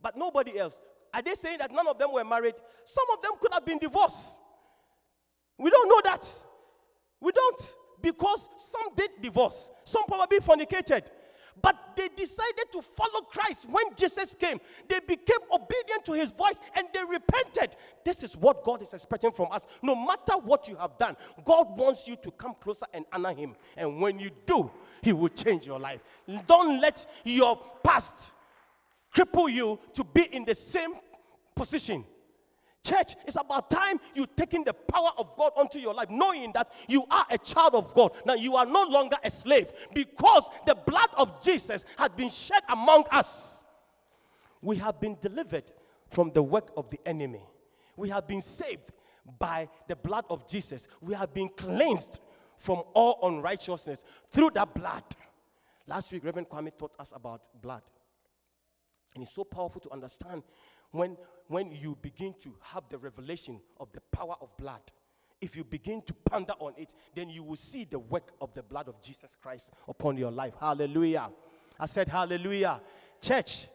but 0.00 0.16
nobody 0.16 0.58
else. 0.58 0.78
Are 1.12 1.22
they 1.22 1.34
saying 1.34 1.58
that 1.58 1.72
none 1.72 1.86
of 1.86 1.98
them 1.98 2.12
were 2.12 2.24
married? 2.24 2.54
Some 2.84 3.04
of 3.12 3.22
them 3.22 3.32
could 3.40 3.52
have 3.52 3.64
been 3.64 3.78
divorced. 3.78 4.38
We 5.58 5.70
don't 5.70 5.88
know 5.88 6.00
that. 6.04 6.28
We 7.20 7.32
don't. 7.32 7.74
Because 8.02 8.48
some 8.70 8.94
did 8.96 9.10
divorce, 9.22 9.68
some 9.84 10.04
probably 10.06 10.38
fornicated. 10.38 11.04
But 11.62 11.76
they 11.96 12.08
decided 12.08 12.72
to 12.72 12.82
follow 12.82 13.20
Christ 13.22 13.66
when 13.70 13.84
Jesus 13.96 14.34
came. 14.34 14.58
They 14.88 14.98
became 15.00 15.38
obedient 15.52 16.04
to 16.06 16.12
his 16.12 16.30
voice 16.30 16.56
and 16.74 16.88
they 16.92 17.00
repented. 17.04 17.76
This 18.04 18.24
is 18.24 18.36
what 18.36 18.64
God 18.64 18.82
is 18.82 18.92
expecting 18.92 19.30
from 19.30 19.52
us. 19.52 19.62
No 19.80 19.94
matter 19.94 20.36
what 20.42 20.66
you 20.66 20.76
have 20.76 20.98
done, 20.98 21.16
God 21.44 21.78
wants 21.78 22.08
you 22.08 22.16
to 22.16 22.30
come 22.32 22.54
closer 22.60 22.86
and 22.92 23.04
honor 23.12 23.32
him. 23.32 23.54
And 23.76 24.00
when 24.00 24.18
you 24.18 24.30
do, 24.46 24.70
he 25.02 25.12
will 25.12 25.28
change 25.28 25.64
your 25.64 25.78
life. 25.78 26.00
Don't 26.46 26.80
let 26.80 27.06
your 27.24 27.60
past 27.84 28.32
cripple 29.14 29.50
you 29.50 29.78
to 29.94 30.02
be 30.02 30.24
in 30.24 30.44
the 30.44 30.56
same 30.56 30.94
position. 31.54 32.04
Church, 32.84 33.14
it's 33.26 33.36
about 33.36 33.70
time 33.70 33.98
you 34.14 34.26
taking 34.36 34.62
the 34.62 34.74
power 34.74 35.08
of 35.16 35.34
God 35.36 35.52
onto 35.56 35.78
your 35.78 35.94
life, 35.94 36.10
knowing 36.10 36.52
that 36.52 36.70
you 36.86 37.04
are 37.10 37.24
a 37.30 37.38
child 37.38 37.74
of 37.74 37.94
God. 37.94 38.12
Now 38.26 38.34
you 38.34 38.56
are 38.56 38.66
no 38.66 38.82
longer 38.82 39.16
a 39.24 39.30
slave 39.30 39.72
because 39.94 40.44
the 40.66 40.74
blood 40.74 41.08
of 41.16 41.42
Jesus 41.42 41.84
has 41.96 42.10
been 42.10 42.28
shed 42.28 42.62
among 42.68 43.04
us. 43.10 43.56
We 44.60 44.76
have 44.76 45.00
been 45.00 45.16
delivered 45.20 45.64
from 46.10 46.30
the 46.32 46.42
work 46.42 46.70
of 46.76 46.90
the 46.90 47.00
enemy. 47.06 47.42
We 47.96 48.10
have 48.10 48.26
been 48.26 48.42
saved 48.42 48.92
by 49.38 49.68
the 49.88 49.96
blood 49.96 50.26
of 50.28 50.46
Jesus. 50.46 50.86
We 51.00 51.14
have 51.14 51.32
been 51.32 51.48
cleansed 51.48 52.20
from 52.58 52.82
all 52.92 53.18
unrighteousness 53.22 54.00
through 54.30 54.50
that 54.54 54.74
blood. 54.74 55.04
Last 55.86 56.12
week, 56.12 56.24
Reverend 56.24 56.48
Kwame 56.48 56.76
taught 56.76 56.94
us 56.98 57.12
about 57.14 57.40
blood. 57.60 57.82
And 59.14 59.22
it's 59.22 59.34
so 59.34 59.44
powerful 59.44 59.80
to 59.82 59.92
understand 59.92 60.42
when, 60.94 61.16
when 61.48 61.72
you 61.72 61.98
begin 62.00 62.34
to 62.40 62.54
have 62.60 62.84
the 62.88 62.96
revelation 62.96 63.60
of 63.80 63.90
the 63.92 64.00
power 64.12 64.36
of 64.40 64.56
blood. 64.56 64.80
If 65.40 65.56
you 65.56 65.64
begin 65.64 66.02
to 66.02 66.14
ponder 66.14 66.54
on 66.60 66.74
it, 66.78 66.94
then 67.14 67.28
you 67.28 67.42
will 67.42 67.56
see 67.56 67.84
the 67.84 67.98
work 67.98 68.30
of 68.40 68.54
the 68.54 68.62
blood 68.62 68.88
of 68.88 69.02
Jesus 69.02 69.30
Christ 69.42 69.70
upon 69.88 70.16
your 70.16 70.30
life. 70.30 70.54
Hallelujah. 70.58 71.30
I 71.78 71.86
said, 71.86 72.08
Hallelujah. 72.08 72.80
Church, 73.20 73.66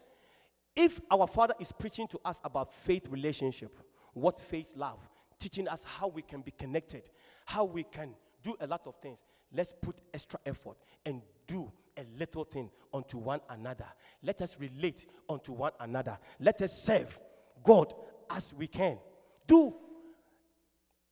if 0.76 1.02
our 1.12 1.28
Father 1.28 1.54
is 1.60 1.74
preaching 1.74 2.08
to 2.08 2.20
us 2.24 2.40
about 2.44 2.74
faith 2.74 3.06
relationship, 3.10 3.78
what 4.14 4.40
faith 4.40 4.70
love, 4.76 5.00
teaching 5.40 5.68
us 5.68 5.84
how 5.84 6.08
we 6.08 6.22
can 6.22 6.42
be 6.42 6.52
connected, 6.52 7.04
how 7.46 7.66
we 7.66 7.84
can 7.84 8.16
do 8.42 8.56
a 8.62 8.68
lot 8.68 8.88
of 8.88 8.96
things, 9.02 9.20
let's 9.54 9.74
put 9.82 9.98
extra 10.14 10.40
effort 10.46 10.78
and 11.06 11.22
do 11.48 11.70
a 12.00 12.06
little 12.18 12.44
thing 12.44 12.70
unto 12.94 13.18
one 13.18 13.42
another. 13.50 13.86
Let 14.24 14.42
us 14.42 14.56
relate 14.60 15.06
unto 15.28 15.52
one 15.52 15.72
another. 15.80 16.18
Let 16.40 16.62
us 16.62 16.84
serve 16.84 17.20
God 17.64 17.94
as 18.30 18.54
we 18.54 18.68
can. 18.68 18.98
Do 19.46 19.76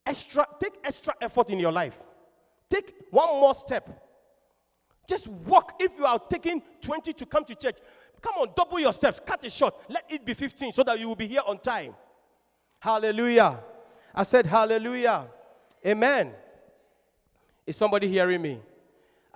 extra, 0.06 0.48
take 0.60 0.74
extra 0.84 1.14
effort 1.22 1.50
in 1.50 1.60
your 1.60 1.72
life. 1.72 1.98
Take 2.70 2.94
one 3.12 3.28
more 3.40 3.56
step. 3.56 4.04
Just 5.08 5.28
walk. 5.28 5.74
If 5.80 5.98
you 5.98 6.06
are 6.06 6.20
taking 6.20 6.62
20 6.82 7.14
to 7.14 7.26
come 7.26 7.46
to 7.46 7.56
church, 7.56 7.78
come 8.22 8.36
on, 8.36 8.50
double 8.56 8.80
your 8.80 8.94
steps, 8.94 9.22
cut 9.26 9.44
it 9.44 9.52
short. 9.52 9.76
Let 9.90 10.06
it 10.10 10.26
be 10.26 10.34
15 10.34 10.74
so 10.74 10.84
that 10.84 11.00
you 11.00 11.08
will 11.08 11.16
be 11.16 11.28
here 11.28 11.42
on 11.46 11.60
time. 11.60 11.96
Hallelujah. 12.80 13.60
I 14.14 14.24
said, 14.24 14.46
Hallelujah. 14.46 15.28
Amen. 15.86 16.34
Is 17.66 17.76
somebody 17.76 18.08
hearing 18.08 18.42
me? 18.42 18.62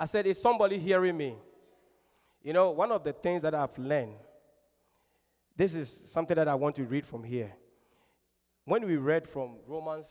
I 0.02 0.06
said, 0.06 0.26
Is 0.26 0.42
somebody 0.42 0.80
hearing 0.80 1.16
me? 1.16 1.36
You 2.42 2.54
know, 2.54 2.72
one 2.72 2.92
of 2.92 3.04
the 3.04 3.14
things 3.14 3.44
that 3.44 3.54
I've 3.54 3.78
learned, 3.78 4.16
this 5.56 5.76
is 5.76 6.02
something 6.08 6.36
that 6.36 6.48
I 6.48 6.56
want 6.56 6.76
to 6.78 6.84
read 6.86 7.06
from 7.06 7.24
here. 7.24 7.54
When 8.66 8.84
we 8.88 8.96
read 8.96 9.28
from 9.28 9.58
Romans 9.68 10.08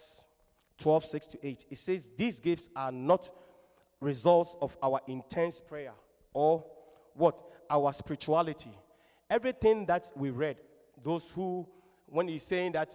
12, 0.79 1.05
6 1.07 1.27
to 1.27 1.45
8, 1.45 1.65
it 1.71 1.79
says, 1.79 2.07
These 2.17 2.39
gifts 2.39 2.71
are 2.77 2.93
not 2.93 3.31
results 3.99 4.55
of 4.63 4.79
our 4.81 5.01
intense 5.09 5.61
prayer 5.61 5.95
or 6.33 6.65
what? 7.15 7.37
Our 7.69 7.93
spirituality. 7.93 8.71
Everything 9.29 9.87
that 9.87 10.07
we 10.15 10.31
read, 10.31 10.59
those 11.03 11.25
who, 11.35 11.69
when 12.07 12.29
he's 12.29 12.45
saying 12.45 12.73
that 12.73 12.93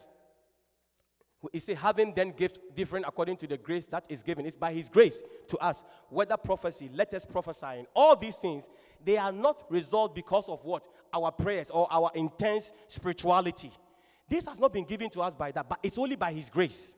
he 1.51 1.59
said, 1.59 1.77
having 1.77 2.13
then 2.13 2.31
gifts 2.31 2.59
different 2.75 3.05
according 3.07 3.37
to 3.37 3.47
the 3.47 3.57
grace 3.57 3.85
that 3.87 4.05
is 4.09 4.23
given. 4.23 4.45
It's 4.45 4.55
by 4.55 4.73
his 4.73 4.89
grace 4.89 5.15
to 5.47 5.57
us. 5.57 5.83
Whether 6.09 6.37
prophecy, 6.37 6.89
let 6.93 7.13
us 7.13 7.25
prophesy. 7.25 7.65
and 7.65 7.87
All 7.93 8.15
these 8.15 8.35
things, 8.35 8.63
they 9.03 9.17
are 9.17 9.31
not 9.31 9.63
resolved 9.69 10.15
because 10.15 10.47
of 10.47 10.63
what? 10.63 10.83
Our 11.13 11.31
prayers 11.31 11.69
or 11.69 11.87
our 11.91 12.11
intense 12.15 12.71
spirituality. 12.87 13.71
This 14.29 14.45
has 14.45 14.59
not 14.59 14.73
been 14.73 14.85
given 14.85 15.09
to 15.11 15.21
us 15.21 15.35
by 15.35 15.51
that, 15.51 15.69
but 15.69 15.79
it's 15.83 15.97
only 15.97 16.15
by 16.15 16.31
his 16.31 16.49
grace. 16.49 16.95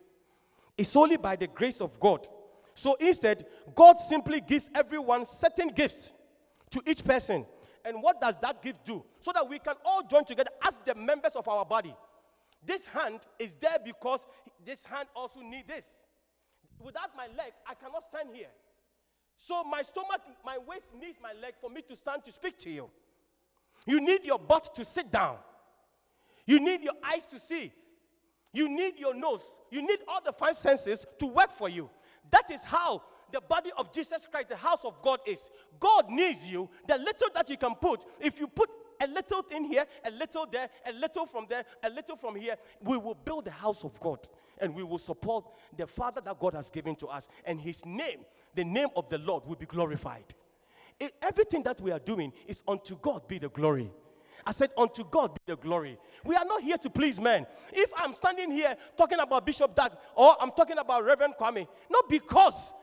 It's 0.77 0.95
only 0.95 1.17
by 1.17 1.35
the 1.35 1.47
grace 1.47 1.81
of 1.81 1.99
God. 1.99 2.27
So 2.73 2.95
instead, 2.99 3.45
God 3.73 3.99
simply 3.99 4.39
gives 4.39 4.69
everyone 4.75 5.25
certain 5.25 5.69
gifts 5.69 6.11
to 6.69 6.81
each 6.85 7.03
person. 7.03 7.45
And 7.83 8.03
what 8.03 8.21
does 8.21 8.35
that 8.41 8.61
gift 8.61 8.85
do? 8.85 9.03
So 9.21 9.31
that 9.33 9.47
we 9.49 9.59
can 9.59 9.75
all 9.83 10.03
join 10.03 10.25
together 10.25 10.51
as 10.61 10.73
the 10.85 10.93
members 10.93 11.31
of 11.33 11.47
our 11.47 11.65
body. 11.65 11.95
This 12.67 12.85
hand 12.85 13.21
is 13.39 13.49
there 13.61 13.77
because 13.83 14.19
this 14.65 14.85
hand 14.85 15.07
also 15.15 15.39
needs 15.39 15.67
this. 15.67 15.85
Without 16.79 17.15
my 17.15 17.27
leg, 17.27 17.53
I 17.65 17.73
cannot 17.73 18.03
stand 18.09 18.29
here. 18.33 18.49
So 19.37 19.63
my 19.63 19.81
stomach, 19.81 20.21
my 20.45 20.57
waist 20.67 20.87
needs 20.99 21.17
my 21.23 21.31
leg 21.41 21.53
for 21.61 21.69
me 21.69 21.81
to 21.83 21.95
stand 21.95 22.25
to 22.25 22.31
speak 22.31 22.59
to 22.59 22.69
you. 22.69 22.89
You 23.85 24.01
need 24.01 24.25
your 24.25 24.37
butt 24.37 24.75
to 24.75 24.83
sit 24.83 25.09
down. 25.09 25.37
You 26.45 26.59
need 26.59 26.83
your 26.83 26.93
eyes 27.03 27.25
to 27.31 27.39
see. 27.39 27.71
You 28.51 28.67
need 28.67 28.99
your 28.99 29.15
nose. 29.15 29.41
You 29.71 29.81
need 29.81 29.99
all 30.07 30.21
the 30.23 30.33
five 30.33 30.57
senses 30.57 31.05
to 31.19 31.25
work 31.25 31.51
for 31.51 31.69
you. 31.69 31.89
That 32.31 32.51
is 32.51 32.63
how 32.63 33.01
the 33.31 33.41
body 33.41 33.71
of 33.77 33.93
Jesus 33.93 34.27
Christ, 34.29 34.49
the 34.49 34.57
house 34.57 34.83
of 34.83 35.01
God, 35.01 35.19
is. 35.25 35.39
God 35.79 36.09
needs 36.09 36.45
you. 36.45 36.69
The 36.87 36.97
little 36.97 37.29
that 37.33 37.49
you 37.49 37.57
can 37.57 37.75
put, 37.75 38.05
if 38.19 38.39
you 38.39 38.47
put 38.47 38.69
a 39.01 39.07
little 39.07 39.41
thing 39.41 39.65
here, 39.65 39.85
a 40.05 40.11
little 40.11 40.45
there, 40.45 40.69
a 40.85 40.93
little 40.93 41.25
from 41.25 41.45
there, 41.49 41.65
a 41.83 41.89
little 41.89 42.15
from 42.15 42.35
here, 42.35 42.55
we 42.81 42.97
will 42.97 43.15
build 43.15 43.45
the 43.45 43.51
house 43.51 43.83
of 43.83 43.99
God 43.99 44.19
and 44.59 44.73
we 44.73 44.83
will 44.83 44.99
support 44.99 45.45
the 45.75 45.87
Father 45.87 46.21
that 46.21 46.39
God 46.39 46.53
has 46.53 46.69
given 46.69 46.95
to 46.97 47.07
us. 47.07 47.27
And 47.45 47.59
His 47.59 47.85
name, 47.85 48.19
the 48.55 48.63
name 48.63 48.89
of 48.95 49.09
the 49.09 49.17
Lord, 49.17 49.45
will 49.45 49.55
be 49.55 49.65
glorified. 49.65 50.25
Everything 51.21 51.63
that 51.63 51.79
we 51.79 51.91
are 51.91 51.99
doing 51.99 52.33
is 52.47 52.63
unto 52.67 52.97
God 52.97 53.27
be 53.27 53.37
the 53.37 53.49
glory. 53.49 53.91
I 54.45 54.51
said, 54.51 54.69
unto 54.77 55.03
God 55.03 55.33
be 55.33 55.41
the 55.45 55.57
glory. 55.57 55.97
We 56.23 56.35
are 56.35 56.45
not 56.45 56.63
here 56.63 56.77
to 56.77 56.89
please 56.89 57.19
men. 57.19 57.45
If 57.73 57.91
I'm 57.97 58.13
standing 58.13 58.49
here 58.51 58.75
talking 58.97 59.19
about 59.19 59.45
Bishop 59.45 59.75
Dag 59.75 59.91
or 60.15 60.35
I'm 60.39 60.51
talking 60.51 60.77
about 60.77 61.03
Reverend 61.03 61.35
Kwame, 61.39 61.67
not 61.89 62.07
because 62.09 62.73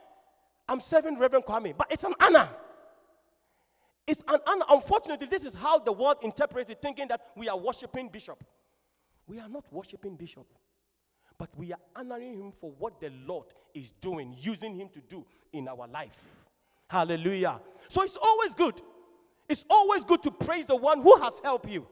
I'm 0.69 0.81
serving 0.81 1.19
Reverend 1.19 1.45
Kwame, 1.47 1.77
but 1.77 1.91
it's 1.91 2.05
an 2.05 2.15
honor. 2.21 2.51
It's 4.07 4.23
un- 4.29 4.41
un- 4.47 4.63
unfortunately, 4.71 5.27
this 5.27 5.45
is 5.45 5.55
how 5.55 5.79
the 5.79 5.93
world 5.93 6.17
interprets 6.23 6.71
it, 6.71 6.81
thinking 6.83 7.09
that 7.09 7.21
we 7.37 7.49
are 7.49 7.57
worshiping 7.59 8.09
Bishop. 8.09 8.43
We 9.27 9.41
are 9.41 9.49
not 9.49 9.65
worshiping 9.73 10.17
Bishop, 10.17 10.47
but 11.39 11.49
we 11.57 11.73
are 11.73 11.79
honoring 11.97 12.37
him 12.39 12.53
for 12.53 12.71
what 12.79 13.01
the 13.01 13.11
Lord 13.27 13.47
is 13.73 13.91
doing, 14.01 14.37
using 14.39 14.79
him 14.79 14.89
to 14.91 15.01
do 15.01 15.25
in 15.53 15.69
our 15.69 15.87
life. 15.87 16.19
Hallelujah. 16.89 17.61
So 17.89 18.03
it's 18.03 18.17
always 18.17 18.55
good. 18.55 18.81
It's 19.49 19.65
always 19.71 20.05
good 20.05 20.23
to 20.25 20.31
praise 20.31 20.67
the 20.67 20.77
one 20.77 21.01
who 21.01 21.17
has 21.17 21.35
helped 21.43 21.69
you. 21.69 21.87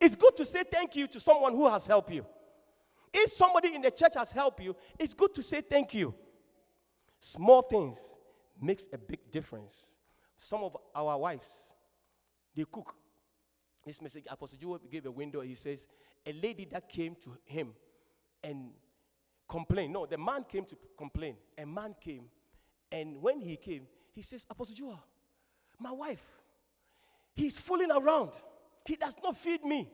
It's 0.00 0.14
good 0.14 0.36
to 0.36 0.44
say 0.44 0.62
thank 0.70 0.96
you 0.96 1.06
to 1.08 1.20
someone 1.20 1.52
who 1.54 1.68
has 1.68 1.86
helped 1.86 2.10
you. 2.12 2.24
If 3.12 3.32
somebody 3.32 3.74
in 3.74 3.82
the 3.82 3.90
church 3.90 4.14
has 4.14 4.30
helped 4.30 4.62
you, 4.62 4.76
it's 4.98 5.14
good 5.14 5.34
to 5.34 5.42
say 5.42 5.60
thank 5.60 5.94
you. 5.94 6.14
Small 7.20 7.62
things 7.62 7.98
makes 8.60 8.86
a 8.92 8.98
big 8.98 9.30
difference. 9.30 9.74
Some 10.38 10.62
of 10.62 10.76
our 10.94 11.18
wives, 11.18 11.48
they 12.54 12.64
cook. 12.70 12.94
This 13.84 14.00
message, 14.00 14.24
Apostle 14.30 14.58
Joel 14.58 14.80
gave 14.90 15.04
a 15.06 15.10
window. 15.10 15.40
He 15.40 15.54
says, 15.54 15.86
a 16.24 16.32
lady 16.32 16.66
that 16.70 16.88
came 16.88 17.16
to 17.24 17.36
him 17.44 17.74
and 18.42 18.70
complained. 19.48 19.92
No, 19.92 20.06
the 20.06 20.18
man 20.18 20.44
came 20.48 20.64
to 20.66 20.76
complain. 20.96 21.36
A 21.56 21.66
man 21.66 21.94
came, 22.00 22.24
and 22.92 23.20
when 23.20 23.40
he 23.40 23.56
came, 23.56 23.86
he 24.14 24.22
says, 24.22 24.46
Apostle 24.48 24.74
Joel, 24.74 25.02
my 25.78 25.92
wife, 25.92 26.22
he's 27.34 27.58
fooling 27.58 27.90
around. 27.90 28.30
He 28.84 28.96
does 28.96 29.16
not 29.22 29.36
feed 29.36 29.64
me. 29.64 29.90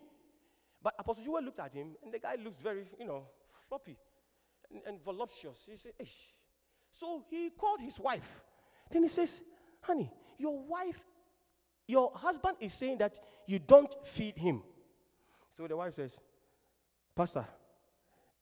But 0.82 0.94
Apostle 0.98 1.24
Joel 1.24 1.42
looked 1.42 1.60
at 1.60 1.72
him, 1.72 1.96
and 2.02 2.12
the 2.12 2.18
guy 2.18 2.36
looks 2.42 2.56
very, 2.62 2.84
you 2.98 3.06
know, 3.06 3.24
floppy 3.68 3.96
and, 4.70 4.82
and 4.86 5.02
voluptuous. 5.02 5.66
He 5.70 5.76
said, 5.76 5.92
Ish. 5.98 6.34
So 6.90 7.24
he 7.30 7.50
called 7.50 7.80
his 7.80 7.98
wife. 7.98 8.28
Then 8.90 9.02
he 9.02 9.08
says, 9.08 9.40
Honey, 9.80 10.10
your 10.38 10.58
wife, 10.64 11.02
your 11.86 12.12
husband 12.14 12.56
is 12.60 12.72
saying 12.72 12.98
that 12.98 13.18
you 13.46 13.58
don't 13.58 13.94
feed 14.04 14.38
him. 14.38 14.62
So 15.56 15.66
the 15.66 15.76
wife 15.76 15.94
says, 15.94 16.12
Pastor, 17.14 17.46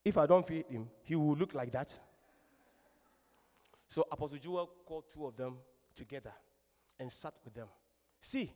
if 0.05 0.16
I 0.16 0.26
don't 0.26 0.47
feed 0.47 0.66
him, 0.66 0.88
he 1.03 1.16
will 1.16 1.34
look 1.34 1.55
like 1.55 1.72
that. 1.72 1.97
So 3.88 4.07
Apostle 4.11 4.38
Joel 4.38 4.70
called 4.86 5.05
two 5.12 5.26
of 5.26 5.36
them 5.36 5.59
together 5.95 6.32
and 6.99 7.12
sat 7.12 7.34
with 7.45 7.55
them. 7.55 7.68
See, 8.20 8.53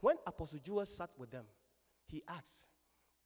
when 0.00 0.16
Apostle 0.26 0.58
Joel 0.58 0.86
sat 0.86 1.10
with 1.16 1.30
them, 1.30 1.44
he 2.06 2.22
asked, 2.28 2.68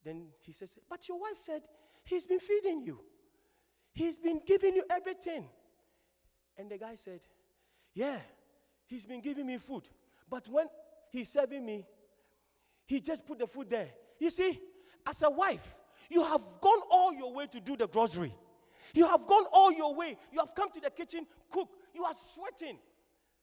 then 0.03 0.27
he 0.41 0.51
says, 0.51 0.69
But 0.89 1.07
your 1.07 1.19
wife 1.19 1.37
said 1.45 1.63
he's 2.03 2.25
been 2.25 2.39
feeding 2.39 2.83
you, 2.83 2.99
he's 3.93 4.15
been 4.15 4.41
giving 4.45 4.75
you 4.75 4.83
everything. 4.89 5.45
And 6.57 6.69
the 6.69 6.77
guy 6.77 6.95
said, 6.95 7.21
Yeah, 7.93 8.17
he's 8.89 9.05
been 9.05 9.21
giving 9.21 9.45
me 9.45 9.57
food. 9.57 9.83
But 10.29 10.47
when 10.47 10.65
he's 11.11 11.29
serving 11.29 11.65
me, 11.65 11.85
he 12.85 12.99
just 12.99 13.25
put 13.25 13.39
the 13.39 13.47
food 13.47 13.69
there. 13.69 13.87
You 14.19 14.29
see, 14.29 14.59
as 15.07 15.21
a 15.21 15.29
wife, 15.29 15.75
you 16.09 16.23
have 16.23 16.41
gone 16.59 16.81
all 16.91 17.13
your 17.13 17.33
way 17.33 17.45
to 17.47 17.59
do 17.59 17.77
the 17.77 17.87
grocery. 17.87 18.33
You 18.93 19.07
have 19.07 19.27
gone 19.27 19.45
all 19.51 19.71
your 19.71 19.95
way. 19.95 20.17
You 20.31 20.39
have 20.39 20.55
come 20.55 20.71
to 20.71 20.81
the 20.81 20.89
kitchen, 20.89 21.25
cook. 21.51 21.69
You 21.93 22.03
are 22.03 22.15
sweating 22.33 22.79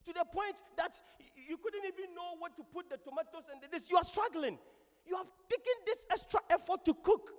to 0.05 0.13
the 0.13 0.25
point 0.33 0.57
that 0.77 1.01
you 1.49 1.57
couldn't 1.57 1.85
even 1.85 2.15
know 2.15 2.37
what 2.39 2.57
to 2.57 2.65
put 2.65 2.91
the 2.91 2.97
tomatoes 2.97 3.45
and 3.53 3.63
the 3.63 3.69
this. 3.71 3.89
You 3.89 3.97
are 3.97 4.05
struggling. 4.05 4.59
You 5.07 5.17
have 5.17 5.27
taken 5.49 5.73
this 5.87 5.99
extra 6.11 6.41
effort 6.51 6.85
to 6.85 6.95
cook. 6.95 7.31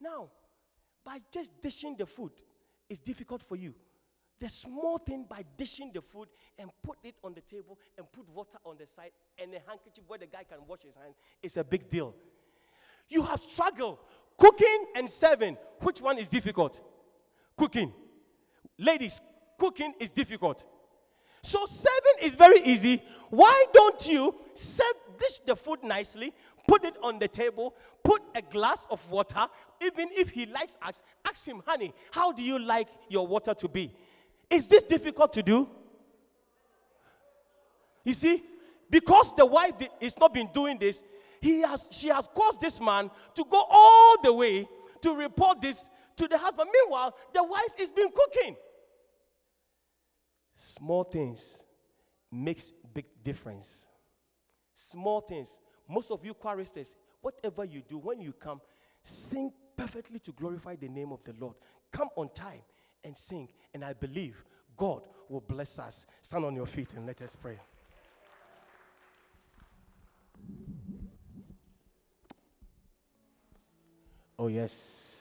Now, 0.00 0.28
by 1.04 1.20
just 1.32 1.50
dishing 1.62 1.94
the 1.96 2.06
food, 2.06 2.32
it's 2.88 2.98
difficult 2.98 3.42
for 3.42 3.54
you. 3.54 3.74
The 4.38 4.48
small 4.48 4.98
thing 4.98 5.24
by 5.28 5.44
dishing 5.56 5.90
the 5.94 6.02
food 6.02 6.28
and 6.58 6.70
put 6.82 6.98
it 7.02 7.14
on 7.24 7.34
the 7.34 7.40
table 7.40 7.78
and 7.96 8.10
put 8.12 8.28
water 8.28 8.58
on 8.66 8.76
the 8.78 8.86
side 8.86 9.12
and 9.42 9.52
a 9.54 9.60
handkerchief 9.66 10.04
where 10.06 10.18
the 10.18 10.26
guy 10.26 10.44
can 10.44 10.58
wash 10.68 10.82
his 10.82 10.94
hands 10.94 11.16
is 11.42 11.56
a 11.56 11.64
big 11.64 11.88
deal. 11.88 12.14
You 13.08 13.22
have 13.22 13.40
struggled. 13.40 13.98
Cooking 14.38 14.86
and 14.94 15.10
serving, 15.10 15.56
which 15.80 16.02
one 16.02 16.18
is 16.18 16.28
difficult? 16.28 16.80
Cooking. 17.56 17.92
Ladies, 18.78 19.18
cooking 19.58 19.94
is 19.98 20.10
difficult. 20.10 20.64
So 21.42 21.64
serving 21.66 22.28
is 22.28 22.34
very 22.34 22.60
easy. 22.60 23.02
Why 23.30 23.66
don't 23.72 24.06
you 24.06 24.34
serve, 24.52 24.86
dish 25.18 25.38
the 25.46 25.56
food 25.56 25.78
nicely, 25.82 26.34
put 26.68 26.84
it 26.84 26.96
on 27.02 27.18
the 27.18 27.28
table, 27.28 27.74
put 28.04 28.20
a 28.34 28.42
glass 28.42 28.86
of 28.90 29.08
water, 29.10 29.46
even 29.80 30.08
if 30.12 30.30
he 30.30 30.44
likes 30.44 30.76
ask, 30.82 31.02
ask 31.24 31.44
him, 31.46 31.62
honey, 31.64 31.94
how 32.10 32.32
do 32.32 32.42
you 32.42 32.58
like 32.58 32.88
your 33.08 33.26
water 33.26 33.54
to 33.54 33.68
be? 33.68 33.92
Is 34.50 34.66
this 34.66 34.82
difficult 34.84 35.32
to 35.34 35.42
do? 35.42 35.68
You 38.04 38.14
see, 38.14 38.42
because 38.88 39.34
the 39.34 39.44
wife 39.44 39.74
is 40.00 40.16
not 40.18 40.32
been 40.32 40.48
doing 40.54 40.78
this, 40.78 41.02
he 41.40 41.60
has, 41.60 41.86
she 41.90 42.08
has 42.08 42.28
caused 42.32 42.60
this 42.60 42.80
man 42.80 43.10
to 43.34 43.44
go 43.44 43.64
all 43.68 44.22
the 44.22 44.32
way 44.32 44.68
to 45.02 45.14
report 45.14 45.60
this 45.60 45.76
to 46.16 46.28
the 46.28 46.38
husband. 46.38 46.70
Meanwhile, 46.72 47.14
the 47.34 47.42
wife 47.42 47.72
is 47.78 47.90
been 47.90 48.10
cooking. 48.10 48.56
Small 50.56 51.04
things 51.04 51.40
makes 52.30 52.72
big 52.94 53.06
difference. 53.22 53.68
Small 54.74 55.20
things. 55.20 55.48
Most 55.88 56.10
of 56.10 56.24
you 56.24 56.34
choristers, 56.34 56.94
whatever 57.20 57.64
you 57.64 57.82
do, 57.86 57.98
when 57.98 58.20
you 58.20 58.32
come, 58.32 58.60
sing 59.02 59.52
perfectly 59.76 60.18
to 60.20 60.32
glorify 60.32 60.76
the 60.76 60.88
name 60.88 61.12
of 61.12 61.22
the 61.24 61.34
Lord. 61.38 61.56
Come 61.92 62.08
on 62.16 62.30
time 62.32 62.62
and 63.06 63.16
sing, 63.16 63.48
and 63.72 63.84
I 63.84 63.92
believe 63.92 64.44
God 64.76 65.02
will 65.28 65.40
bless 65.40 65.78
us. 65.78 66.06
Stand 66.22 66.44
on 66.44 66.54
your 66.54 66.66
feet 66.66 66.88
and 66.94 67.06
let 67.06 67.22
us 67.22 67.34
pray. 67.40 67.58
Oh, 74.38 74.48
yes. 74.48 75.14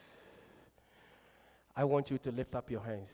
I 1.76 1.86
want 1.86 2.12
you 2.12 2.18
to 2.18 2.32
lift 2.32 2.56
up 2.56 2.70
your 2.70 2.82
hands. 2.82 3.14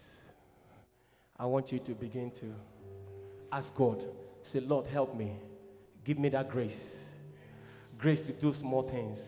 I 1.38 1.46
want 1.46 1.72
you 1.72 1.80
to 1.80 1.92
begin 1.92 2.32
to 2.32 2.54
ask 3.52 3.76
God. 3.76 4.04
Say, 4.44 4.62
Lord, 4.62 4.88
help 4.88 5.16
me. 5.16 5.34
Give 6.04 6.18
me 6.18 6.30
that 6.30 6.50
grace. 6.50 6.96
Grace 7.98 8.22
to 8.22 8.32
do 8.32 8.54
small 8.54 8.84
things. 8.84 9.20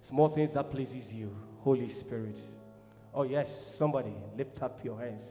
Small 0.00 0.28
things 0.28 0.52
that 0.54 0.70
pleases 0.70 1.12
you, 1.12 1.36
Holy 1.60 1.88
Spirit. 1.88 2.36
Oh, 3.18 3.22
yes, 3.22 3.74
somebody, 3.78 4.12
lift 4.36 4.62
up 4.62 4.84
your 4.84 5.00
hands. 5.00 5.22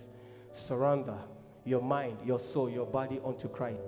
Surrender 0.51 1.19
your 1.63 1.83
mind, 1.83 2.17
your 2.25 2.39
soul, 2.39 2.67
your 2.67 2.87
body 2.87 3.21
unto 3.23 3.47
Christ. 3.47 3.79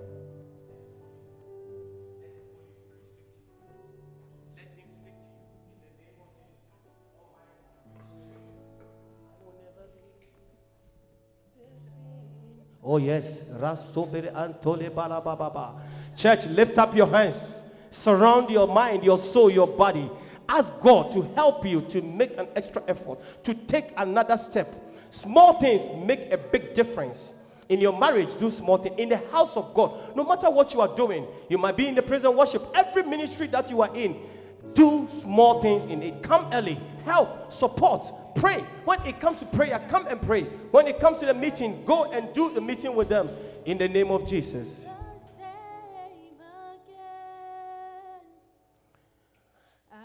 Oh, 12.83 12.97
yes. 12.97 13.41
Church, 16.15 16.45
lift 16.45 16.77
up 16.77 16.95
your 16.95 17.07
hands. 17.07 17.61
Surround 17.89 18.51
your 18.51 18.67
mind, 18.67 19.03
your 19.03 19.17
soul, 19.17 19.49
your 19.49 19.67
body. 19.67 20.07
Ask 20.49 20.71
God 20.79 21.11
to 21.13 21.23
help 21.35 21.65
you 21.65 21.81
to 21.81 22.01
make 22.01 22.37
an 22.37 22.47
extra 22.55 22.81
effort, 22.87 23.19
to 23.43 23.53
take 23.53 23.91
another 23.97 24.37
step. 24.37 24.73
Small 25.09 25.59
things 25.59 26.05
make 26.05 26.31
a 26.31 26.37
big 26.37 26.73
difference. 26.73 27.33
In 27.69 27.81
your 27.81 27.97
marriage, 27.97 28.37
do 28.39 28.49
small 28.49 28.77
things. 28.77 28.95
In 28.97 29.09
the 29.09 29.17
house 29.31 29.55
of 29.57 29.73
God, 29.73 30.15
no 30.15 30.23
matter 30.23 30.49
what 30.49 30.73
you 30.73 30.79
are 30.79 30.95
doing, 30.95 31.27
you 31.49 31.57
might 31.57 31.75
be 31.75 31.87
in 31.87 31.95
the 31.95 32.01
prison 32.01 32.35
worship, 32.35 32.63
every 32.73 33.03
ministry 33.03 33.47
that 33.47 33.69
you 33.69 33.81
are 33.81 33.93
in, 33.93 34.15
do 34.73 35.07
small 35.21 35.61
things 35.61 35.85
in 35.87 36.01
it. 36.01 36.23
Come 36.23 36.47
early, 36.53 36.77
help, 37.03 37.51
support, 37.51 38.05
pray. 38.35 38.63
When 38.85 39.01
it 39.05 39.19
comes 39.19 39.39
to 39.39 39.45
prayer, 39.47 39.83
come 39.89 40.07
and 40.07 40.21
pray. 40.21 40.43
When 40.71 40.87
it 40.87 40.99
comes 40.99 41.19
to 41.19 41.25
the 41.25 41.33
meeting, 41.33 41.83
go 41.85 42.09
and 42.11 42.33
do 42.33 42.53
the 42.53 42.61
meeting 42.61 42.95
with 42.95 43.09
them 43.09 43.29
in 43.65 43.77
the 43.77 43.89
name 43.89 44.11
of 44.11 44.25
Jesus. 44.25 44.86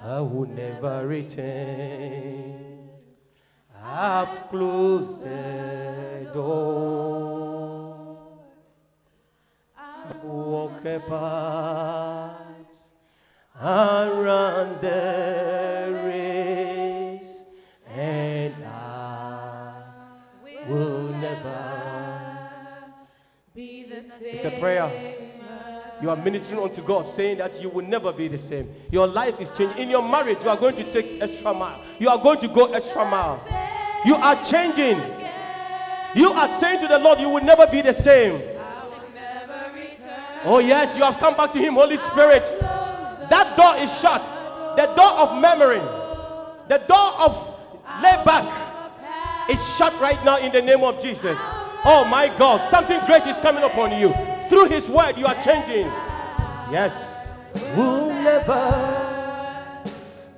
I 0.05 0.21
will 0.21 0.47
never 0.47 1.07
return. 1.07 2.91
I've 3.81 4.49
closed 4.49 5.23
the 5.23 6.29
door. 6.35 8.19
I 9.79 10.13
walk 10.25 10.85
apart 10.85 12.67
and 13.61 14.25
run 14.25 14.81
the 14.81 16.03
race, 16.05 17.45
and 17.87 18.55
I 18.65 19.85
will 20.67 21.13
never. 21.13 22.41
Be 23.55 23.85
the 23.85 24.03
same. 24.09 24.35
It's 24.35 24.45
a 24.45 24.51
prayer. 24.59 25.22
You 26.03 26.11
are 26.11 26.17
ministering 26.17 26.61
unto 26.61 26.83
God, 26.83 27.09
saying 27.09 27.39
that 27.39 27.63
you 27.63 27.69
will 27.69 27.85
never 27.85 28.13
be 28.13 28.27
the 28.27 28.37
same. 28.37 28.69
Your 28.91 29.07
life 29.07 29.41
is 29.41 29.51
changing. 29.51 29.83
In 29.83 29.89
your 29.89 30.03
marriage, 30.03 30.39
you 30.43 30.49
are 30.49 30.57
going 30.57 30.75
to 30.75 30.93
take 30.93 31.23
extra 31.23 31.55
mile. 31.55 31.81
You 32.01 32.09
are 32.09 32.21
going 32.21 32.41
to 32.41 32.49
go 32.49 32.73
extra 32.73 33.09
mile. 33.09 33.41
You 34.05 34.17
are 34.17 34.35
changing. 34.45 35.01
You 36.17 36.33
are 36.33 36.61
saying 36.61 36.81
to 36.81 36.89
the 36.89 36.99
Lord, 36.99 37.21
you 37.21 37.29
will 37.29 37.45
never 37.45 37.69
be 37.69 37.83
the 37.83 37.95
same. 37.95 38.43
Oh, 40.45 40.59
yes, 40.59 40.97
you 40.97 41.05
have 41.05 41.19
come 41.19 41.37
back 41.37 41.53
to 41.53 41.61
Him, 41.61 41.75
Holy 41.75 41.97
Spirit. 41.97 42.43
That 43.31 43.55
door 43.57 43.77
is 43.77 44.01
shut. 44.01 44.21
The 44.77 44.87
door 44.97 45.21
of 45.21 45.41
memory, 45.41 45.79
the 46.67 46.79
door 46.89 47.13
of 47.21 47.55
layback 48.03 49.49
is 49.49 49.77
shut 49.77 49.93
right 50.01 50.23
now 50.25 50.39
in 50.39 50.51
the 50.51 50.63
name 50.63 50.83
of 50.83 51.01
Jesus. 51.01 51.39
Oh, 51.85 52.05
my 52.11 52.27
God, 52.37 52.69
something 52.71 52.99
great 53.07 53.25
is 53.27 53.39
coming 53.39 53.63
upon 53.63 53.93
you. 53.93 54.13
Through 54.53 54.69
His 54.69 54.87
word, 54.87 55.17
you 55.17 55.25
are 55.25 55.43
changing. 55.43 55.87
Yes. 56.71 56.93
Will 57.75 58.13
never 58.13 59.81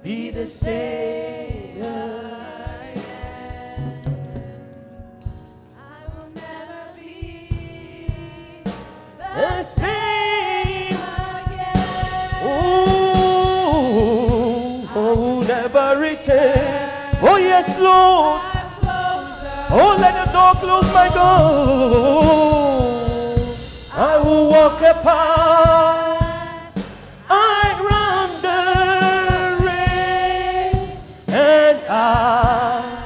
be 0.04 0.30
the 0.30 0.46
same. 0.46 1.80
The 9.18 9.64
same. 9.64 10.94
again. 10.94 11.74
Oh, 12.44 13.10
oh, 14.94 15.42
never. 15.48 15.96
Oh, 17.20 17.36
yes, 17.38 17.66
Lord. 17.80 18.40
Oh, 19.70 19.96
let 19.98 20.24
the 20.24 20.30
door 20.32 20.54
close, 20.62 20.86
my 20.94 21.08
God. 21.08 22.73
I 23.96 24.18
will 24.18 24.50
walk 24.50 24.80
apart. 24.80 26.18
I 27.30 27.62
run 27.90 28.30
the 28.42 29.64
race, 29.64 30.98
and 31.28 31.78
I 31.88 33.02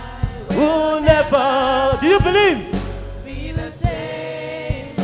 will 0.50 1.00
never. 1.02 1.98
Do 2.00 2.06
you 2.08 2.20
believe? 2.20 2.72
Be 3.24 3.52
the 3.52 3.70
same 3.70 4.94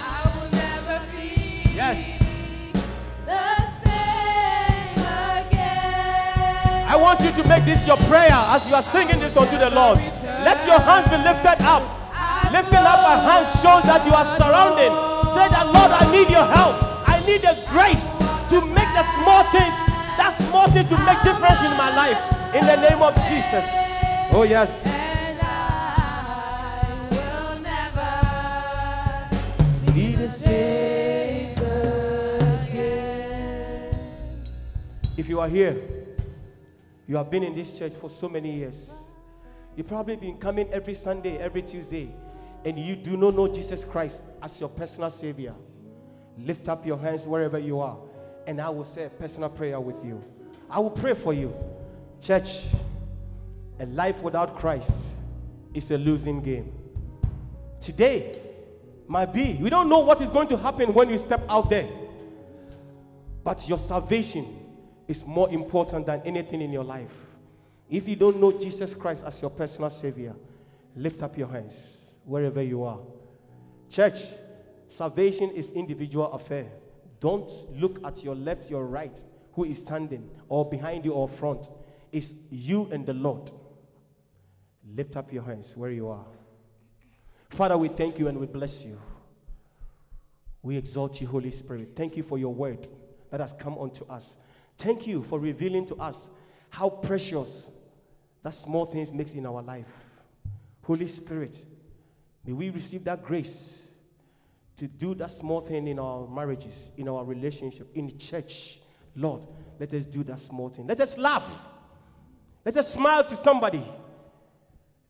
I 0.00 0.22
will 0.34 0.50
never 0.50 1.00
be 1.16 1.70
Yes. 1.74 1.98
the 3.26 3.46
same 3.84 4.98
again. 5.46 6.88
I 6.88 6.96
want 6.96 7.20
you 7.20 7.30
to 7.30 7.48
make 7.48 7.64
this 7.64 7.86
your 7.86 7.96
prayer 8.08 8.32
as 8.32 8.68
you 8.68 8.74
are 8.74 8.82
singing 8.82 9.20
this 9.20 9.36
unto 9.36 9.56
the 9.56 9.70
Lord. 9.70 9.98
Let 10.42 10.66
your 10.66 10.80
hands 10.80 11.08
be 11.08 11.16
lifted 11.22 11.62
up. 11.62 11.82
Lifting 12.52 12.84
up 12.84 13.00
a 13.00 13.14
hand 13.16 13.46
shows 13.62 13.82
that 13.88 14.02
you 14.04 14.12
are 14.12 14.28
surrounded. 14.36 14.92
Say 15.32 15.46
that, 15.48 15.66
Lord, 15.70 15.88
I 15.88 16.04
need 16.10 16.28
your 16.28 16.44
help. 16.44 16.76
I 17.08 17.22
need 17.24 17.40
the 17.40 17.56
grace 17.70 18.02
to 18.50 18.60
make 18.60 18.90
the 18.92 19.06
small 19.16 19.42
things, 19.54 19.72
that 20.20 20.36
small 20.50 20.68
thing 20.68 20.84
to 20.88 20.98
make 21.06 21.16
difference 21.24 21.62
in 21.64 21.72
my 21.78 21.94
life. 21.96 22.20
In 22.52 22.66
the 22.66 22.76
name 22.76 23.00
of 23.00 23.14
Jesus. 23.24 23.64
Oh, 24.34 24.44
yes. 24.48 24.68
If 35.16 35.28
you 35.28 35.38
are 35.40 35.48
here, 35.48 35.76
you 37.06 37.16
have 37.16 37.30
been 37.30 37.44
in 37.44 37.54
this 37.54 37.78
church 37.78 37.92
for 37.92 38.10
so 38.10 38.28
many 38.28 38.50
years. 38.50 38.90
You've 39.76 39.88
probably 39.88 40.16
been 40.16 40.36
coming 40.36 40.68
every 40.72 40.94
Sunday, 40.94 41.38
every 41.38 41.62
Tuesday, 41.62 42.14
and 42.64 42.78
you 42.78 42.94
do 42.94 43.16
not 43.16 43.34
know 43.34 43.48
Jesus 43.48 43.84
Christ 43.84 44.18
as 44.42 44.60
your 44.60 44.68
personal 44.68 45.10
Savior. 45.10 45.54
Lift 46.38 46.68
up 46.68 46.86
your 46.86 46.98
hands 46.98 47.22
wherever 47.24 47.58
you 47.58 47.80
are, 47.80 47.96
and 48.46 48.60
I 48.60 48.68
will 48.68 48.84
say 48.84 49.04
a 49.04 49.10
personal 49.10 49.48
prayer 49.48 49.80
with 49.80 50.04
you. 50.04 50.20
I 50.68 50.78
will 50.78 50.90
pray 50.90 51.14
for 51.14 51.32
you. 51.32 51.54
Church, 52.20 52.66
a 53.80 53.86
life 53.86 54.20
without 54.22 54.58
Christ 54.58 54.90
is 55.74 55.90
a 55.90 55.98
losing 55.98 56.42
game. 56.42 56.72
Today 57.80 58.34
might 59.08 59.32
be, 59.32 59.58
we 59.60 59.70
don't 59.70 59.88
know 59.88 60.00
what 60.00 60.20
is 60.20 60.30
going 60.30 60.48
to 60.48 60.56
happen 60.56 60.92
when 60.92 61.08
you 61.08 61.18
step 61.18 61.42
out 61.48 61.70
there, 61.70 61.88
but 63.42 63.68
your 63.68 63.78
salvation 63.78 64.46
is 65.08 65.26
more 65.26 65.50
important 65.50 66.06
than 66.06 66.20
anything 66.24 66.60
in 66.60 66.70
your 66.72 66.84
life. 66.84 67.10
If 67.92 68.08
you 68.08 68.16
don't 68.16 68.40
know 68.40 68.58
Jesus 68.58 68.94
Christ 68.94 69.22
as 69.26 69.42
your 69.42 69.50
personal 69.50 69.90
Savior, 69.90 70.34
lift 70.96 71.22
up 71.22 71.36
your 71.36 71.48
hands 71.48 71.74
wherever 72.24 72.62
you 72.62 72.84
are. 72.84 73.00
Church, 73.90 74.18
salvation 74.88 75.50
is 75.50 75.70
individual 75.72 76.32
affair. 76.32 76.68
Don't 77.20 77.50
look 77.78 78.02
at 78.02 78.24
your 78.24 78.34
left, 78.34 78.70
your 78.70 78.86
right, 78.86 79.14
who 79.52 79.64
is 79.64 79.76
standing, 79.76 80.30
or 80.48 80.64
behind 80.64 81.04
you 81.04 81.12
or 81.12 81.28
front. 81.28 81.68
It's 82.10 82.32
you 82.50 82.88
and 82.90 83.04
the 83.04 83.12
Lord. 83.12 83.50
Lift 84.96 85.14
up 85.18 85.30
your 85.30 85.42
hands 85.42 85.76
where 85.76 85.90
you 85.90 86.08
are. 86.08 86.24
Father, 87.50 87.76
we 87.76 87.88
thank 87.88 88.18
you 88.18 88.26
and 88.26 88.40
we 88.40 88.46
bless 88.46 88.82
you. 88.86 88.98
We 90.62 90.78
exalt 90.78 91.20
you, 91.20 91.26
Holy 91.26 91.50
Spirit. 91.50 91.90
Thank 91.94 92.16
you 92.16 92.22
for 92.22 92.38
your 92.38 92.54
word 92.54 92.88
that 93.30 93.40
has 93.40 93.52
come 93.52 93.76
unto 93.76 94.06
us. 94.06 94.34
Thank 94.78 95.06
you 95.06 95.22
for 95.24 95.38
revealing 95.38 95.84
to 95.88 95.96
us 95.96 96.30
how 96.70 96.88
precious 96.88 97.66
that 98.42 98.54
small 98.54 98.86
things 98.86 99.12
makes 99.12 99.32
in 99.32 99.46
our 99.46 99.62
life. 99.62 99.86
Holy 100.82 101.08
Spirit, 101.08 101.54
may 102.44 102.52
we 102.52 102.70
receive 102.70 103.04
that 103.04 103.22
grace 103.22 103.78
to 104.76 104.88
do 104.88 105.14
that 105.14 105.30
small 105.30 105.60
thing 105.60 105.86
in 105.86 105.98
our 105.98 106.26
marriages, 106.26 106.74
in 106.96 107.08
our 107.08 107.24
relationship, 107.24 107.88
in 107.94 108.06
the 108.06 108.12
church. 108.12 108.80
Lord, 109.14 109.42
let 109.78 109.92
us 109.94 110.04
do 110.04 110.24
that 110.24 110.40
small 110.40 110.70
thing. 110.70 110.86
Let 110.86 111.00
us 111.00 111.16
laugh. 111.16 111.48
Let 112.64 112.76
us 112.76 112.92
smile 112.92 113.24
to 113.24 113.36
somebody. 113.36 113.84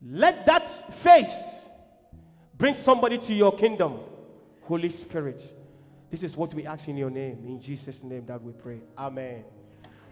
Let 0.01 0.45
that 0.45 0.93
face 0.95 1.33
bring 2.57 2.75
somebody 2.75 3.17
to 3.17 3.33
your 3.33 3.55
kingdom. 3.55 3.99
Holy 4.63 4.89
Spirit, 4.89 5.41
this 6.11 6.23
is 6.23 6.37
what 6.37 6.53
we 6.53 6.65
ask 6.65 6.87
in 6.87 6.97
your 6.97 7.09
name. 7.09 7.43
In 7.45 7.59
Jesus' 7.59 8.03
name 8.03 8.25
that 8.27 8.41
we 8.41 8.53
pray. 8.53 8.81
Amen. 8.97 9.43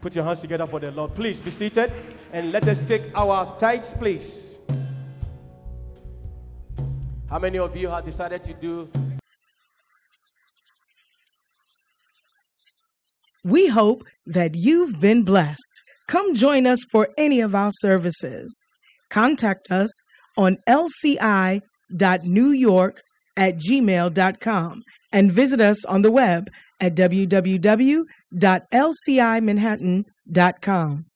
Put 0.01 0.15
your 0.15 0.23
hands 0.25 0.39
together 0.39 0.67
for 0.67 0.79
the 0.79 0.91
Lord. 0.91 1.13
Please 1.13 1.41
be 1.41 1.51
seated 1.51 1.91
and 2.33 2.51
let 2.51 2.67
us 2.67 2.81
take 2.87 3.03
our 3.15 3.55
tithes, 3.59 3.93
please. 3.93 4.55
How 7.29 7.39
many 7.39 7.59
of 7.59 7.77
you 7.77 7.87
have 7.87 8.03
decided 8.03 8.43
to 8.43 8.53
do 8.53 8.89
We 13.43 13.67
hope 13.67 14.03
that 14.27 14.51
you've 14.53 14.99
been 15.01 15.23
blessed. 15.23 15.81
Come 16.07 16.35
join 16.35 16.67
us 16.67 16.83
for 16.91 17.09
any 17.17 17.41
of 17.41 17.55
our 17.55 17.71
services. 17.79 18.67
Contact 19.09 19.71
us 19.71 19.89
on 20.37 20.57
lci.newyork 20.69 21.61
at 23.37 23.57
gmail.com 23.57 24.83
and 25.11 25.31
visit 25.31 25.59
us 25.61 25.83
on 25.85 26.03
the 26.03 26.11
web 26.11 26.47
at 26.79 26.93
www.lcimanhattan.com. 28.31 31.10